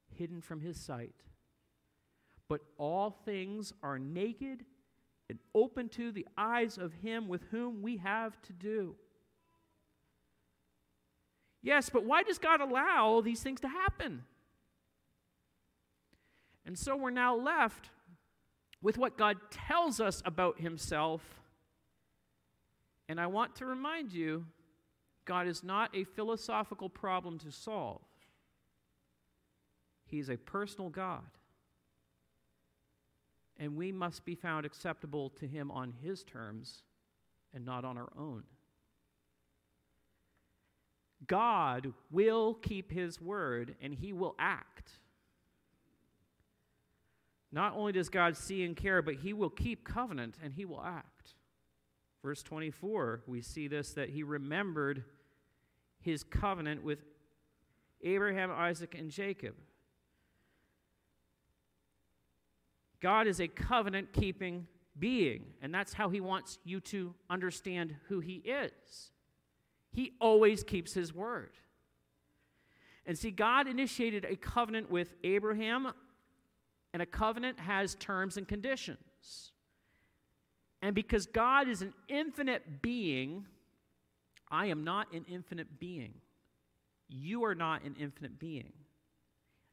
hidden 0.08 0.41
from 0.41 0.60
his 0.62 0.84
sight, 0.84 1.23
but 2.47 2.65
all 2.77 3.12
things 3.12 3.73
are 3.84 3.99
naked 3.99 4.65
and 5.29 5.39
open 5.53 5.89
to 5.89 6.12
the 6.12 6.27
eyes 6.36 6.79
of 6.79 6.93
him 6.93 7.27
with 7.27 7.43
whom 7.51 7.84
we 7.84 7.97
have 7.97 8.41
to 8.41 8.53
do." 8.53 8.97
Yes, 11.62 11.91
but 11.91 12.06
why 12.06 12.23
does 12.23 12.39
God 12.39 12.60
allow 12.60 13.21
these 13.21 13.43
things 13.43 13.62
to 13.62 13.67
happen? 13.67 14.25
And 16.65 16.75
so 16.75 16.95
we're 16.95 17.12
now 17.12 17.36
left 17.36 17.91
with 18.82 18.97
what 18.97 19.15
God 19.15 19.51
tells 19.51 20.01
us 20.01 20.23
about 20.25 20.60
himself. 20.60 21.39
And 23.08 23.21
I 23.21 23.27
want 23.27 23.56
to 23.58 23.67
remind 23.67 24.12
you 24.12 24.47
God 25.25 25.47
is 25.47 25.63
not 25.63 25.95
a 25.95 26.03
philosophical 26.03 26.89
problem 26.89 27.39
to 27.39 27.51
solve, 27.51 28.01
He 30.05 30.19
is 30.19 30.29
a 30.29 30.38
personal 30.38 30.89
God. 30.89 31.21
And 33.57 33.75
we 33.75 33.91
must 33.91 34.25
be 34.25 34.33
found 34.33 34.65
acceptable 34.65 35.29
to 35.31 35.47
Him 35.47 35.69
on 35.69 35.93
His 36.03 36.23
terms 36.23 36.83
and 37.53 37.63
not 37.63 37.86
on 37.86 37.97
our 37.97 38.09
own. 38.17 38.43
God 41.27 41.93
will 42.12 42.55
keep 42.55 42.91
His 42.91 43.21
word 43.21 43.75
and 43.81 43.93
He 43.93 44.12
will 44.12 44.36
act. 44.39 44.91
Not 47.51 47.75
only 47.75 47.91
does 47.91 48.09
God 48.09 48.36
see 48.36 48.63
and 48.63 48.75
care, 48.75 49.03
but 49.03 49.15
He 49.15 49.33
will 49.33 49.51
keep 49.51 49.88
covenant 49.88 50.36
and 50.43 50.53
He 50.53 50.65
will 50.65 50.83
act. 50.83 51.36
Verse 52.23 52.41
24, 52.41 53.23
we 53.27 53.41
see 53.41 53.67
this 53.67 53.91
that 53.93 54.09
he 54.09 54.23
remembered 54.23 55.03
his 56.03 56.23
covenant 56.23 56.83
with 56.83 56.99
Abraham, 58.01 58.51
Isaac, 58.51 58.95
and 58.97 59.09
Jacob. 59.09 59.55
God 63.01 63.27
is 63.27 63.41
a 63.41 63.47
covenant 63.47 64.13
keeping 64.13 64.67
being, 64.97 65.45
and 65.61 65.73
that's 65.73 65.93
how 65.93 66.09
he 66.09 66.21
wants 66.21 66.59
you 66.63 66.79
to 66.79 67.13
understand 67.29 67.95
who 68.07 68.19
he 68.19 68.35
is. 68.35 69.11
He 69.91 70.13
always 70.19 70.63
keeps 70.63 70.93
his 70.93 71.13
word. 71.13 71.51
And 73.05 73.17
see, 73.17 73.31
God 73.31 73.67
initiated 73.67 74.25
a 74.25 74.35
covenant 74.35 74.89
with 74.89 75.13
Abraham, 75.23 75.91
and 76.93 77.01
a 77.01 77.05
covenant 77.05 77.59
has 77.59 77.95
terms 77.95 78.37
and 78.37 78.47
conditions. 78.47 79.51
And 80.81 80.95
because 80.95 81.25
God 81.25 81.67
is 81.67 81.81
an 81.81 81.93
infinite 82.07 82.81
being, 82.81 83.45
I 84.53 84.67
am 84.67 84.83
not 84.83 85.11
an 85.11 85.25
infinite 85.27 85.79
being. 85.79 86.13
You 87.09 87.43
are 87.45 87.55
not 87.55 87.83
an 87.83 87.95
infinite 87.99 88.37
being. 88.37 88.71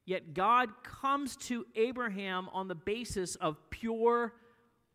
Yet 0.06 0.32
God 0.32 0.70
comes 0.82 1.36
to 1.36 1.66
Abraham 1.76 2.48
on 2.54 2.66
the 2.66 2.74
basis 2.74 3.36
of 3.36 3.58
pure 3.68 4.32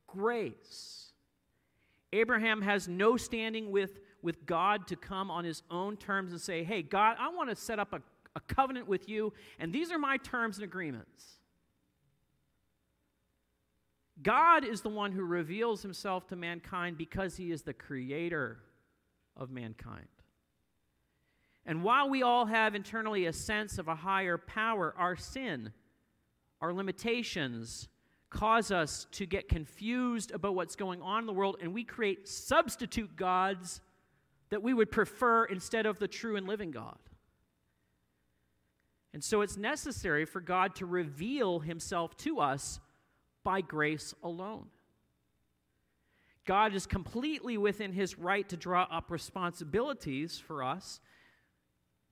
grace. 0.08 1.12
Abraham 2.12 2.64
has 2.64 2.88
no 2.88 3.16
standing 3.16 3.70
with, 3.70 4.00
with 4.24 4.48
God 4.48 4.88
to 4.88 4.96
come 4.96 5.30
on 5.30 5.46
his 5.46 5.62
own 5.70 5.98
terms 5.98 6.32
and 6.32 6.42
say, 6.42 6.64
Hey, 6.64 6.82
God, 6.82 7.18
I 7.20 7.30
want 7.30 7.52
to 7.52 7.56
set 7.56 7.78
up 7.78 7.94
a, 7.94 8.02
a 8.36 8.40
covenant 8.40 8.88
with 8.88 9.08
you, 9.08 9.34
and 9.60 9.72
these 9.72 9.92
are 9.92 10.00
my 10.00 10.18
terms 10.18 10.58
and 10.58 10.64
agreements. 10.64 11.36
God 14.24 14.66
is 14.66 14.82
the 14.82 14.90
one 14.90 15.12
who 15.12 15.24
reveals 15.24 15.84
himself 15.84 16.26
to 16.30 16.36
mankind 16.36 16.98
because 16.98 17.36
he 17.38 17.52
is 17.52 17.62
the 17.62 17.74
creator 17.74 18.58
of 19.38 19.52
mankind. 19.52 20.08
And 21.66 21.84
while 21.84 22.10
we 22.10 22.22
all 22.22 22.46
have 22.46 22.76
internally 22.76 23.26
a 23.26 23.34
sense 23.34 23.78
of 23.78 23.88
a 23.88 23.96
higher 23.96 24.38
power, 24.38 24.94
our 24.98 25.16
sin, 25.16 25.74
our 26.62 26.72
limitations, 26.72 27.88
cause 28.30 28.72
us 28.72 29.08
to 29.12 29.26
get 29.26 29.50
confused 29.50 30.32
about 30.32 30.56
what's 30.56 30.76
going 30.76 31.02
on 31.02 31.22
in 31.22 31.26
the 31.26 31.34
world, 31.34 31.58
and 31.62 31.74
we 31.74 31.84
create 31.84 32.28
substitute 32.28 33.16
gods 33.16 33.82
that 34.50 34.62
we 34.62 34.74
would 34.74 34.92
prefer 34.92 35.46
instead 35.46 35.86
of 35.86 35.98
the 36.00 36.08
true 36.08 36.36
and 36.36 36.48
living 36.48 36.72
God. 36.72 36.98
And 39.14 39.24
so 39.24 39.42
it's 39.42 39.58
necessary 39.58 40.26
for 40.26 40.42
God 40.42 40.76
to 40.76 40.86
reveal 40.86 41.60
himself 41.60 42.18
to 42.18 42.40
us 42.40 42.80
by 43.44 43.62
grace 43.62 44.14
alone. 44.22 44.68
God 46.46 46.76
is 46.76 46.86
completely 46.86 47.58
within 47.58 47.92
his 47.92 48.20
right 48.20 48.48
to 48.50 48.58
draw 48.58 48.88
up 48.92 49.10
responsibilities 49.10 50.40
for 50.40 50.64
us 50.64 51.00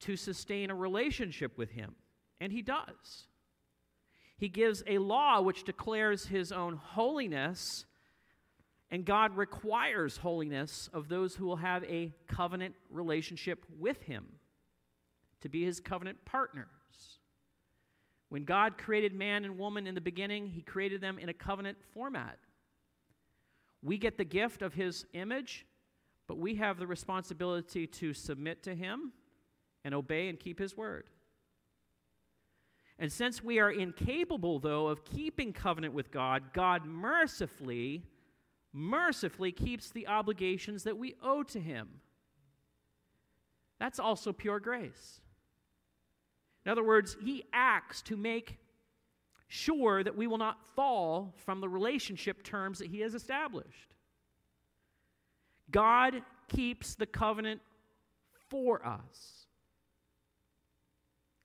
to 0.02 0.16
sustain 0.16 0.70
a 0.70 0.76
relationship 0.76 1.58
with 1.58 1.72
him, 1.72 1.96
and 2.42 2.52
he 2.52 2.62
does. 2.62 3.28
He 4.38 4.50
gives 4.50 4.84
a 4.88 4.98
law 4.98 5.42
which 5.42 5.64
declares 5.64 6.26
his 6.26 6.52
own 6.52 6.76
holiness, 6.76 7.86
and 8.90 9.06
God 9.06 9.38
requires 9.38 10.18
holiness 10.18 10.90
of 10.92 11.08
those 11.08 11.36
who 11.36 11.46
will 11.46 11.58
have 11.58 11.84
a 11.86 12.12
covenant 12.28 12.76
relationship 12.90 13.66
with 13.80 14.02
him 14.02 14.26
to 15.42 15.50
be 15.50 15.64
his 15.64 15.80
covenant 15.80 16.26
partners. 16.26 16.68
When 18.30 18.46
God 18.46 18.80
created 18.80 19.14
man 19.14 19.46
and 19.46 19.60
woman 19.60 19.86
in 19.86 19.94
the 19.94 20.02
beginning, 20.02 20.48
he 20.48 20.62
created 20.62 21.02
them 21.02 21.20
in 21.20 21.30
a 21.30 21.34
covenant 21.34 21.78
format. 21.94 22.40
We 23.84 23.98
get 23.98 24.18
the 24.18 24.24
gift 24.24 24.62
of 24.62 24.74
his 24.74 25.06
image, 25.14 25.66
but 26.28 26.38
we 26.38 26.56
have 26.56 26.80
the 26.80 26.88
responsibility 26.88 27.86
to 27.86 28.14
submit 28.14 28.64
to 28.64 28.74
him 28.74 29.12
and 29.84 29.94
obey 29.94 30.30
and 30.30 30.40
keep 30.40 30.58
his 30.58 30.76
word. 30.76 31.10
And 32.98 33.12
since 33.12 33.44
we 33.44 33.60
are 33.60 33.72
incapable, 33.72 34.60
though, 34.60 34.88
of 34.88 35.04
keeping 35.04 35.52
covenant 35.52 35.94
with 35.94 36.12
God, 36.12 36.54
God 36.54 36.86
mercifully, 36.86 38.04
mercifully 38.72 39.52
keeps 39.52 39.92
the 39.92 40.08
obligations 40.08 40.84
that 40.84 40.98
we 40.98 41.16
owe 41.22 41.44
to 41.44 41.60
him. 41.60 41.90
That's 43.80 44.00
also 44.00 44.32
pure 44.32 44.62
grace. 44.62 45.20
In 46.66 46.72
other 46.72 46.84
words, 46.84 47.18
he 47.22 47.44
acts 47.52 48.02
to 48.04 48.16
make 48.16 48.58
sure 49.54 50.04
that 50.04 50.18
we 50.18 50.26
will 50.26 50.40
not 50.40 50.58
fall 50.76 51.32
from 51.46 51.62
the 51.62 51.70
relationship 51.70 52.42
terms 52.42 52.80
that 52.80 52.88
he 52.88 53.02
has 53.02 53.14
established. 53.14 53.94
God 55.70 56.24
keeps 56.48 56.96
the 56.96 57.06
covenant 57.06 57.62
for 58.50 58.84
us. 58.84 59.46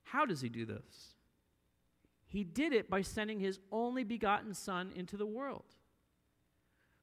How 0.05 0.25
does 0.25 0.41
he 0.41 0.49
do 0.49 0.65
this? 0.65 1.15
He 2.27 2.45
did 2.45 2.73
it 2.73 2.89
by 2.89 3.03
sending 3.03 3.41
his 3.41 3.61
only 3.71 4.05
begotten 4.05 4.55
Son 4.55 4.91
into 4.97 5.19
the 5.19 5.27
world, 5.27 5.65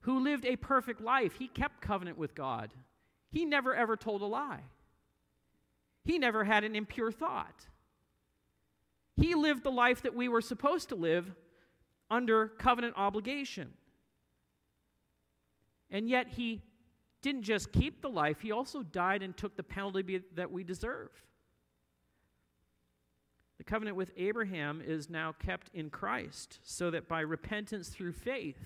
who 0.02 0.20
lived 0.20 0.46
a 0.46 0.56
perfect 0.56 1.02
life. 1.02 1.34
He 1.38 1.48
kept 1.48 1.82
covenant 1.82 2.18
with 2.18 2.34
God. 2.34 2.72
He 3.30 3.46
never 3.46 3.76
ever 3.76 3.96
told 3.96 4.24
a 4.24 4.26
lie, 4.26 4.64
he 6.04 6.18
never 6.18 6.46
had 6.46 6.64
an 6.64 6.76
impure 6.76 7.12
thought. 7.12 7.68
He 9.16 9.34
lived 9.36 9.64
the 9.64 9.72
life 9.72 10.02
that 10.04 10.14
we 10.14 10.28
were 10.28 10.42
supposed 10.42 10.90
to 10.90 10.96
live 10.96 11.34
under 12.10 12.48
covenant 12.48 12.96
obligation. 12.98 13.74
And 15.90 16.10
yet, 16.10 16.28
he 16.30 16.62
didn't 17.22 17.44
just 17.44 17.72
keep 17.72 18.02
the 18.02 18.10
life, 18.10 18.42
he 18.42 18.52
also 18.52 18.84
died 18.84 19.24
and 19.24 19.36
took 19.36 19.56
the 19.56 19.64
penalty 19.64 20.22
that 20.36 20.52
we 20.52 20.64
deserve. 20.64 21.10
The 23.58 23.64
covenant 23.64 23.98
with 23.98 24.12
Abraham 24.18 24.82
is 24.86 25.10
now 25.10 25.32
kept 25.32 25.72
in 25.74 25.90
Christ, 25.90 26.60
so 26.64 26.92
that 26.92 27.08
by 27.08 27.22
repentance 27.22 27.90
through 27.90 28.12
faith, 28.12 28.60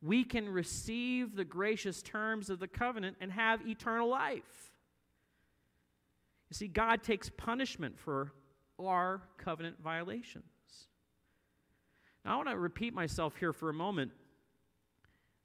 we 0.00 0.24
can 0.24 0.48
receive 0.48 1.36
the 1.36 1.44
gracious 1.44 2.00
terms 2.02 2.48
of 2.48 2.58
the 2.58 2.68
covenant 2.68 3.16
and 3.20 3.30
have 3.32 3.66
eternal 3.66 4.08
life. 4.08 4.72
You 6.50 6.54
see, 6.54 6.68
God 6.68 7.02
takes 7.02 7.28
punishment 7.28 7.98
for 7.98 8.32
our 8.78 9.22
covenant 9.38 9.76
violations. 9.82 10.44
Now, 12.24 12.34
I 12.34 12.36
want 12.36 12.48
to 12.50 12.58
repeat 12.58 12.94
myself 12.94 13.34
here 13.36 13.52
for 13.52 13.68
a 13.68 13.74
moment. 13.74 14.12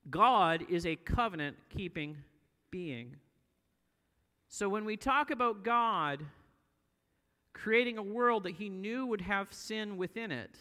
God 0.09 0.65
is 0.69 0.85
a 0.85 0.95
covenant 0.95 1.57
keeping 1.69 2.17
being. 2.71 3.15
So 4.47 4.69
when 4.69 4.85
we 4.85 4.95
talk 4.95 5.31
about 5.31 5.63
God, 5.63 6.23
creating 7.53 7.97
a 7.97 8.03
world 8.03 8.43
that 8.43 8.55
he 8.55 8.69
knew 8.69 9.05
would 9.07 9.21
have 9.21 9.51
sin 9.51 9.97
within 9.97 10.31
it. 10.31 10.57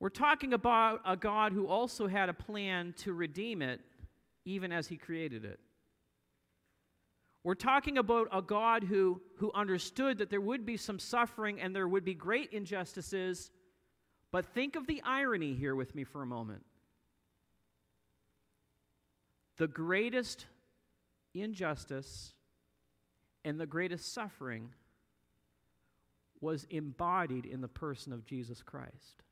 We're 0.00 0.08
talking 0.08 0.52
about 0.52 1.00
a 1.06 1.16
God 1.16 1.52
who 1.52 1.66
also 1.66 2.06
had 2.06 2.28
a 2.28 2.34
plan 2.34 2.94
to 2.98 3.12
redeem 3.12 3.62
it, 3.62 3.80
even 4.44 4.72
as 4.72 4.88
he 4.88 4.96
created 4.96 5.44
it. 5.44 5.60
We're 7.44 7.54
talking 7.54 7.98
about 7.98 8.28
a 8.32 8.40
God 8.40 8.84
who, 8.84 9.20
who 9.36 9.50
understood 9.52 10.18
that 10.18 10.30
there 10.30 10.40
would 10.40 10.64
be 10.64 10.76
some 10.76 10.98
suffering 10.98 11.60
and 11.60 11.74
there 11.74 11.88
would 11.88 12.04
be 12.04 12.14
great 12.14 12.52
injustices. 12.52 13.50
But 14.30 14.46
think 14.46 14.76
of 14.76 14.86
the 14.86 15.02
irony 15.04 15.54
here 15.54 15.74
with 15.74 15.94
me 15.94 16.04
for 16.04 16.22
a 16.22 16.26
moment. 16.26 16.64
The 19.56 19.66
greatest 19.66 20.46
injustice 21.34 22.32
and 23.44 23.58
the 23.58 23.66
greatest 23.66 24.12
suffering 24.12 24.70
was 26.40 26.66
embodied 26.70 27.44
in 27.44 27.60
the 27.60 27.68
person 27.68 28.12
of 28.12 28.24
Jesus 28.24 28.62
Christ. 28.62 29.22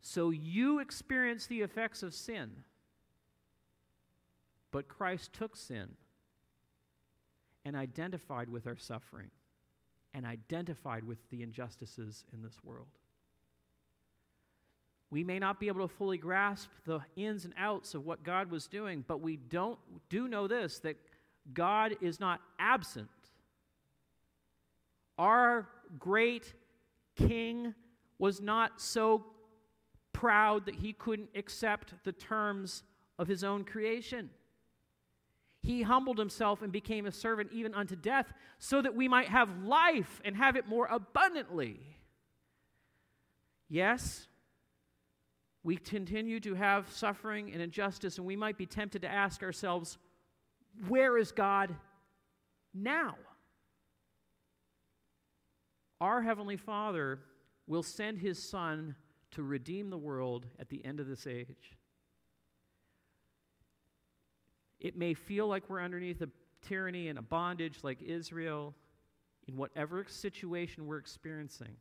So 0.00 0.30
you 0.30 0.80
experience 0.80 1.46
the 1.46 1.60
effects 1.60 2.02
of 2.02 2.12
sin, 2.12 2.50
but 4.72 4.88
Christ 4.88 5.32
took 5.32 5.54
sin 5.54 5.90
and 7.64 7.76
identified 7.76 8.48
with 8.48 8.66
our 8.66 8.76
suffering 8.76 9.30
and 10.12 10.26
identified 10.26 11.04
with 11.04 11.18
the 11.30 11.42
injustices 11.42 12.24
in 12.32 12.42
this 12.42 12.58
world. 12.64 12.88
We 15.10 15.22
may 15.22 15.38
not 15.38 15.60
be 15.60 15.68
able 15.68 15.86
to 15.86 15.94
fully 15.94 16.16
grasp 16.16 16.70
the 16.86 17.00
ins 17.16 17.44
and 17.44 17.54
outs 17.56 17.94
of 17.94 18.04
what 18.04 18.24
God 18.24 18.50
was 18.50 18.66
doing, 18.66 19.04
but 19.06 19.20
we 19.20 19.36
don't 19.36 19.78
do 20.08 20.26
know 20.26 20.48
this 20.48 20.78
that 20.80 20.96
God 21.52 21.96
is 22.00 22.18
not 22.18 22.40
absent. 22.58 23.08
Our 25.18 25.68
great 25.98 26.54
king 27.14 27.74
was 28.18 28.40
not 28.40 28.80
so 28.80 29.26
proud 30.12 30.64
that 30.66 30.76
he 30.76 30.94
couldn't 30.94 31.30
accept 31.34 31.92
the 32.04 32.12
terms 32.12 32.82
of 33.18 33.28
his 33.28 33.44
own 33.44 33.64
creation. 33.64 34.30
He 35.62 35.82
humbled 35.82 36.18
himself 36.18 36.60
and 36.60 36.72
became 36.72 37.06
a 37.06 37.12
servant 37.12 37.50
even 37.52 37.72
unto 37.72 37.94
death, 37.94 38.32
so 38.58 38.82
that 38.82 38.96
we 38.96 39.06
might 39.06 39.28
have 39.28 39.64
life 39.64 40.20
and 40.24 40.36
have 40.36 40.56
it 40.56 40.66
more 40.66 40.86
abundantly. 40.86 41.80
Yes, 43.68 44.26
we 45.62 45.76
continue 45.76 46.40
to 46.40 46.54
have 46.54 46.90
suffering 46.90 47.52
and 47.52 47.62
injustice, 47.62 48.18
and 48.18 48.26
we 48.26 48.34
might 48.34 48.58
be 48.58 48.66
tempted 48.66 49.02
to 49.02 49.08
ask 49.08 49.42
ourselves, 49.42 49.98
where 50.88 51.16
is 51.16 51.30
God 51.30 51.74
now? 52.74 53.14
Our 56.00 56.22
Heavenly 56.22 56.56
Father 56.56 57.20
will 57.68 57.84
send 57.84 58.18
His 58.18 58.42
Son 58.42 58.96
to 59.30 59.44
redeem 59.44 59.90
the 59.90 59.98
world 59.98 60.46
at 60.58 60.68
the 60.68 60.84
end 60.84 60.98
of 60.98 61.06
this 61.06 61.28
age. 61.28 61.76
It 64.82 64.96
may 64.96 65.14
feel 65.14 65.46
like 65.46 65.70
we're 65.70 65.80
underneath 65.80 66.20
a 66.20 66.28
tyranny 66.60 67.08
and 67.08 67.18
a 67.18 67.22
bondage 67.22 67.78
like 67.82 68.02
Israel 68.02 68.74
in 69.48 69.56
whatever 69.56 70.04
situation 70.08 70.86
we're 70.86 70.98
experiencing. 70.98 71.76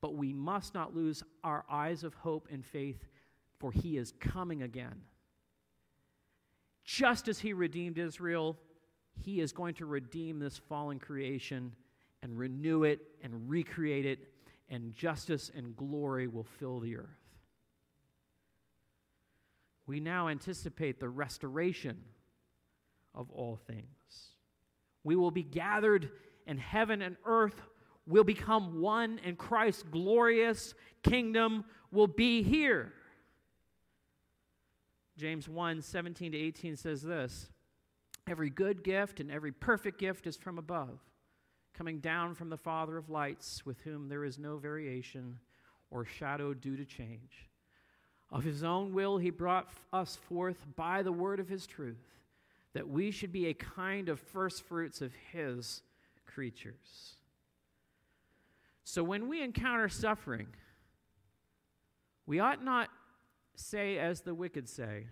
But 0.00 0.14
we 0.14 0.32
must 0.32 0.74
not 0.74 0.96
lose 0.96 1.22
our 1.44 1.64
eyes 1.70 2.04
of 2.04 2.14
hope 2.14 2.48
and 2.50 2.64
faith, 2.64 3.06
for 3.58 3.70
He 3.70 3.98
is 3.98 4.12
coming 4.18 4.62
again. 4.62 5.02
just 6.88 7.28
as 7.28 7.38
he 7.38 7.52
redeemed 7.52 7.98
Israel, 7.98 8.56
he 9.20 9.40
is 9.40 9.52
going 9.52 9.74
to 9.74 9.84
redeem 9.84 10.38
this 10.38 10.56
fallen 10.56 10.98
creation 10.98 11.74
and 12.22 12.38
renew 12.38 12.84
it 12.84 13.00
and 13.22 13.50
recreate 13.50 14.06
it, 14.06 14.20
and 14.70 14.94
justice 14.94 15.50
and 15.54 15.76
glory 15.76 16.28
will 16.28 16.44
fill 16.44 16.80
the 16.80 16.96
earth. 16.96 17.27
We 19.88 20.00
now 20.00 20.28
anticipate 20.28 21.00
the 21.00 21.08
restoration 21.08 21.96
of 23.14 23.30
all 23.30 23.56
things. 23.56 23.86
We 25.02 25.16
will 25.16 25.30
be 25.30 25.42
gathered, 25.42 26.10
and 26.46 26.60
heaven 26.60 27.00
and 27.00 27.16
earth 27.24 27.62
will 28.06 28.22
become 28.22 28.82
one, 28.82 29.18
and 29.24 29.38
Christ's 29.38 29.84
glorious 29.84 30.74
kingdom 31.02 31.64
will 31.90 32.06
be 32.06 32.42
here. 32.42 32.92
James 35.16 35.48
1 35.48 35.80
17 35.80 36.32
to 36.32 36.38
18 36.38 36.76
says 36.76 37.00
this 37.00 37.48
Every 38.28 38.50
good 38.50 38.84
gift 38.84 39.20
and 39.20 39.30
every 39.30 39.52
perfect 39.52 39.98
gift 39.98 40.26
is 40.26 40.36
from 40.36 40.58
above, 40.58 41.00
coming 41.72 42.00
down 42.00 42.34
from 42.34 42.50
the 42.50 42.58
Father 42.58 42.98
of 42.98 43.08
lights, 43.08 43.64
with 43.64 43.80
whom 43.80 44.10
there 44.10 44.26
is 44.26 44.38
no 44.38 44.58
variation 44.58 45.38
or 45.90 46.04
shadow 46.04 46.52
due 46.52 46.76
to 46.76 46.84
change. 46.84 47.47
Of 48.30 48.44
his 48.44 48.62
own 48.62 48.92
will, 48.92 49.18
he 49.18 49.30
brought 49.30 49.68
us 49.92 50.16
forth 50.16 50.66
by 50.76 51.02
the 51.02 51.12
word 51.12 51.40
of 51.40 51.48
his 51.48 51.66
truth, 51.66 52.04
that 52.74 52.88
we 52.88 53.10
should 53.10 53.32
be 53.32 53.46
a 53.46 53.54
kind 53.54 54.08
of 54.08 54.20
first 54.20 54.64
fruits 54.64 55.00
of 55.00 55.12
his 55.32 55.82
creatures. 56.26 57.14
So 58.84 59.02
when 59.02 59.28
we 59.28 59.42
encounter 59.42 59.88
suffering, 59.88 60.48
we 62.26 62.40
ought 62.40 62.62
not 62.62 62.90
say 63.54 63.98
as 63.98 64.20
the 64.20 64.34
wicked 64.34 64.68
say. 64.68 65.06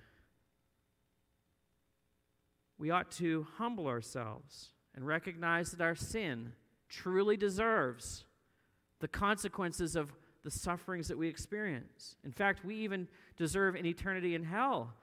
We 2.79 2.91
ought 2.91 3.11
to 3.13 3.47
humble 3.57 3.87
ourselves 3.87 4.71
and 4.95 5.07
recognize 5.07 5.71
that 5.71 5.81
our 5.81 5.95
sin 5.95 6.53
truly 6.89 7.37
deserves 7.37 8.25
the 9.01 9.09
consequences 9.09 9.97
of 9.97 10.13
the 10.47 10.51
sufferings 10.53 11.09
that 11.09 11.19
we 11.19 11.27
experience. 11.27 12.15
In 12.25 12.31
fact, 12.31 12.65
we 12.65 12.77
even 12.77 13.09
deserve 13.37 13.75
an 13.75 13.85
eternity 13.85 14.37
in 14.37 14.45
hell. 14.45 14.95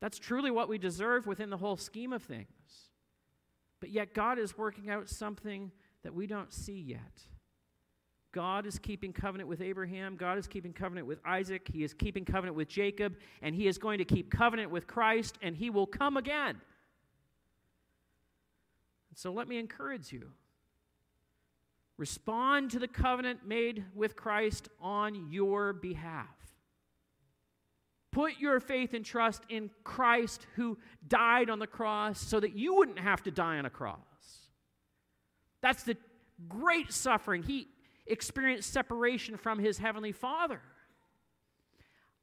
That's 0.00 0.18
truly 0.18 0.50
what 0.50 0.70
we 0.70 0.78
deserve 0.78 1.26
within 1.26 1.50
the 1.50 1.58
whole 1.58 1.76
scheme 1.76 2.14
of 2.14 2.22
things. 2.22 2.46
But 3.80 3.90
yet, 3.90 4.14
God 4.14 4.38
is 4.38 4.56
working 4.56 4.88
out 4.88 5.10
something 5.10 5.70
that 6.04 6.14
we 6.14 6.26
don't 6.26 6.54
see 6.54 6.80
yet. 6.80 7.20
God 8.32 8.64
is 8.64 8.78
keeping 8.78 9.12
covenant 9.12 9.46
with 9.46 9.60
Abraham. 9.60 10.16
God 10.16 10.38
is 10.38 10.46
keeping 10.46 10.72
covenant 10.72 11.06
with 11.06 11.18
Isaac. 11.26 11.68
He 11.70 11.84
is 11.84 11.92
keeping 11.92 12.24
covenant 12.24 12.56
with 12.56 12.68
Jacob. 12.68 13.16
And 13.42 13.54
he 13.54 13.66
is 13.66 13.76
going 13.76 13.98
to 13.98 14.06
keep 14.06 14.30
covenant 14.30 14.70
with 14.70 14.86
Christ, 14.86 15.36
and 15.42 15.54
he 15.54 15.68
will 15.68 15.86
come 15.86 16.16
again. 16.16 16.62
So 19.14 19.34
let 19.34 19.48
me 19.48 19.58
encourage 19.58 20.14
you. 20.14 20.30
Respond 21.98 22.70
to 22.72 22.78
the 22.78 22.88
covenant 22.88 23.46
made 23.46 23.84
with 23.94 24.16
Christ 24.16 24.68
on 24.80 25.30
your 25.30 25.72
behalf. 25.72 26.26
Put 28.12 28.38
your 28.38 28.60
faith 28.60 28.94
and 28.94 29.04
trust 29.04 29.42
in 29.48 29.70
Christ 29.84 30.46
who 30.56 30.78
died 31.06 31.50
on 31.50 31.58
the 31.58 31.66
cross 31.66 32.20
so 32.20 32.40
that 32.40 32.56
you 32.56 32.74
wouldn't 32.74 32.98
have 32.98 33.22
to 33.24 33.30
die 33.30 33.58
on 33.58 33.66
a 33.66 33.70
cross. 33.70 33.98
That's 35.60 35.82
the 35.82 35.96
great 36.48 36.92
suffering. 36.92 37.42
He 37.42 37.68
experienced 38.06 38.72
separation 38.72 39.36
from 39.36 39.58
his 39.58 39.78
heavenly 39.78 40.12
Father. 40.12 40.60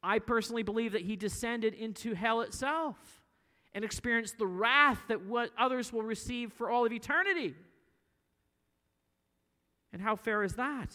I 0.02 0.20
personally 0.20 0.64
believe 0.64 0.92
that 0.92 1.02
he 1.02 1.16
descended 1.16 1.74
into 1.74 2.14
hell 2.14 2.42
itself 2.42 3.22
and 3.74 3.84
experienced 3.84 4.38
the 4.38 4.48
wrath 4.48 5.00
that 5.08 5.26
what 5.26 5.52
others 5.58 5.92
will 5.92 6.04
receive 6.04 6.54
for 6.54 6.70
all 6.70 6.86
of 6.86 6.92
eternity. 6.92 7.56
And 9.94 10.02
how 10.02 10.16
fair 10.16 10.44
is 10.44 10.54
that? 10.56 10.90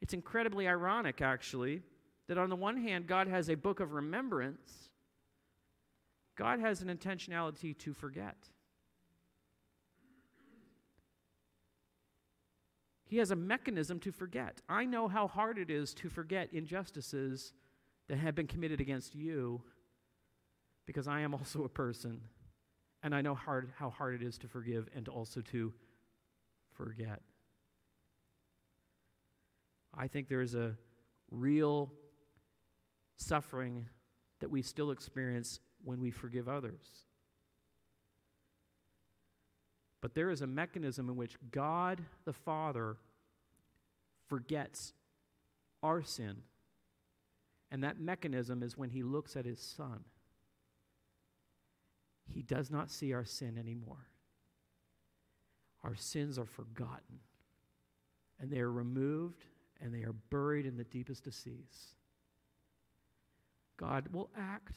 It's 0.00 0.14
incredibly 0.14 0.66
ironic, 0.66 1.20
actually, 1.20 1.82
that 2.26 2.38
on 2.38 2.48
the 2.48 2.56
one 2.56 2.78
hand, 2.78 3.06
God 3.06 3.28
has 3.28 3.48
a 3.48 3.54
book 3.54 3.78
of 3.78 3.92
remembrance, 3.92 4.90
God 6.34 6.58
has 6.58 6.80
an 6.80 6.88
intentionality 6.88 7.76
to 7.78 7.92
forget. 7.92 8.48
He 13.04 13.18
has 13.18 13.30
a 13.30 13.36
mechanism 13.36 14.00
to 14.00 14.10
forget. 14.10 14.62
I 14.70 14.86
know 14.86 15.06
how 15.06 15.28
hard 15.28 15.58
it 15.58 15.70
is 15.70 15.92
to 15.94 16.08
forget 16.08 16.48
injustices 16.50 17.52
that 18.08 18.16
have 18.16 18.34
been 18.34 18.46
committed 18.46 18.80
against 18.80 19.14
you 19.14 19.60
because 20.86 21.06
I 21.06 21.20
am 21.20 21.34
also 21.34 21.64
a 21.64 21.68
person. 21.68 22.22
And 23.02 23.14
I 23.14 23.20
know 23.20 23.34
hard, 23.34 23.70
how 23.76 23.90
hard 23.90 24.14
it 24.14 24.24
is 24.26 24.38
to 24.38 24.48
forgive 24.48 24.88
and 24.96 25.08
also 25.08 25.42
to 25.42 25.74
forget. 26.70 27.20
I 29.96 30.06
think 30.08 30.28
there 30.28 30.40
is 30.40 30.54
a 30.54 30.76
real 31.30 31.92
suffering 33.16 33.86
that 34.40 34.50
we 34.50 34.62
still 34.62 34.90
experience 34.90 35.60
when 35.84 36.00
we 36.00 36.10
forgive 36.10 36.48
others. 36.48 37.06
But 40.00 40.14
there 40.14 40.30
is 40.30 40.42
a 40.42 40.46
mechanism 40.46 41.08
in 41.08 41.16
which 41.16 41.36
God 41.50 42.00
the 42.24 42.32
Father 42.32 42.96
forgets 44.28 44.92
our 45.82 46.02
sin. 46.02 46.38
And 47.70 47.84
that 47.84 48.00
mechanism 48.00 48.62
is 48.62 48.76
when 48.76 48.90
he 48.90 49.02
looks 49.02 49.36
at 49.36 49.44
his 49.44 49.60
son. 49.60 50.04
He 52.28 52.42
does 52.42 52.70
not 52.70 52.90
see 52.90 53.12
our 53.12 53.24
sin 53.24 53.56
anymore. 53.58 54.08
Our 55.84 55.94
sins 55.96 56.38
are 56.38 56.46
forgotten, 56.46 57.20
and 58.40 58.50
they 58.50 58.60
are 58.60 58.70
removed, 58.70 59.44
are 60.12 60.28
buried 60.30 60.66
in 60.66 60.76
the 60.76 60.84
deepest 60.84 61.26
of 61.26 61.34
seas. 61.34 61.94
God 63.76 64.08
will 64.12 64.30
act, 64.36 64.76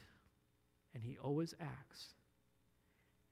and 0.93 1.03
he 1.03 1.17
always 1.17 1.53
acts 1.59 2.15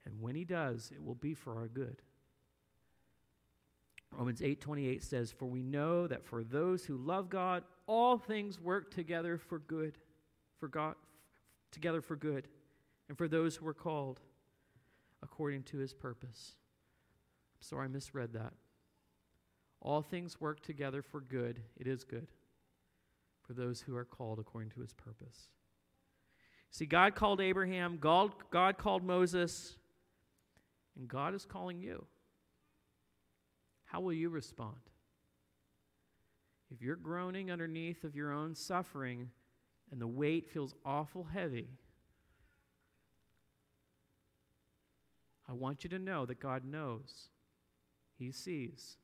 and 0.04 0.20
when 0.20 0.34
he 0.34 0.44
does, 0.44 0.90
it 0.94 1.02
will 1.02 1.14
be 1.14 1.34
for 1.34 1.56
our 1.56 1.68
good. 1.68 2.02
Romans 4.12 4.42
8:28 4.42 5.02
says, 5.02 5.32
"For 5.32 5.46
we 5.46 5.62
know 5.62 6.06
that 6.06 6.24
for 6.24 6.44
those 6.44 6.84
who 6.84 6.96
love 6.96 7.28
God, 7.28 7.64
all 7.86 8.18
things 8.18 8.60
work 8.60 8.90
together 8.90 9.38
for 9.38 9.58
good, 9.58 9.98
for 10.58 10.68
God 10.68 10.96
together 11.70 12.00
for 12.00 12.14
good, 12.14 12.48
and 13.08 13.18
for 13.18 13.26
those 13.26 13.56
who 13.56 13.66
are 13.66 13.74
called 13.74 14.20
according 15.20 15.64
to 15.64 15.78
his 15.78 15.92
purpose." 15.92 16.56
I'm 17.56 17.62
sorry 17.62 17.84
I 17.86 17.88
misread 17.88 18.32
that. 18.34 18.54
All 19.84 20.00
things 20.00 20.40
work 20.40 20.62
together 20.62 21.02
for 21.02 21.20
good. 21.20 21.60
It 21.76 21.86
is 21.86 22.02
good 22.02 22.26
for 23.42 23.52
those 23.52 23.82
who 23.82 23.94
are 23.94 24.04
called 24.04 24.38
according 24.38 24.70
to 24.70 24.80
his 24.80 24.94
purpose. 24.94 25.50
See, 26.70 26.86
God 26.86 27.14
called 27.14 27.40
Abraham, 27.40 27.98
God, 28.00 28.32
God 28.50 28.78
called 28.78 29.04
Moses, 29.04 29.76
and 30.96 31.06
God 31.06 31.34
is 31.34 31.44
calling 31.44 31.80
you. 31.80 32.06
How 33.84 34.00
will 34.00 34.14
you 34.14 34.30
respond? 34.30 34.78
If 36.70 36.80
you're 36.82 36.96
groaning 36.96 37.52
underneath 37.52 38.02
of 38.02 38.16
your 38.16 38.32
own 38.32 38.54
suffering 38.54 39.30
and 39.92 40.00
the 40.00 40.08
weight 40.08 40.48
feels 40.48 40.74
awful 40.84 41.24
heavy, 41.24 41.68
I 45.46 45.52
want 45.52 45.84
you 45.84 45.90
to 45.90 45.98
know 45.98 46.24
that 46.24 46.40
God 46.40 46.64
knows. 46.64 47.28
He 48.18 48.32
sees 48.32 48.96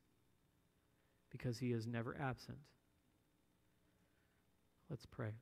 because 1.30 1.58
he 1.58 1.72
is 1.72 1.86
never 1.86 2.16
absent. 2.20 2.58
Let's 4.88 5.06
pray. 5.06 5.32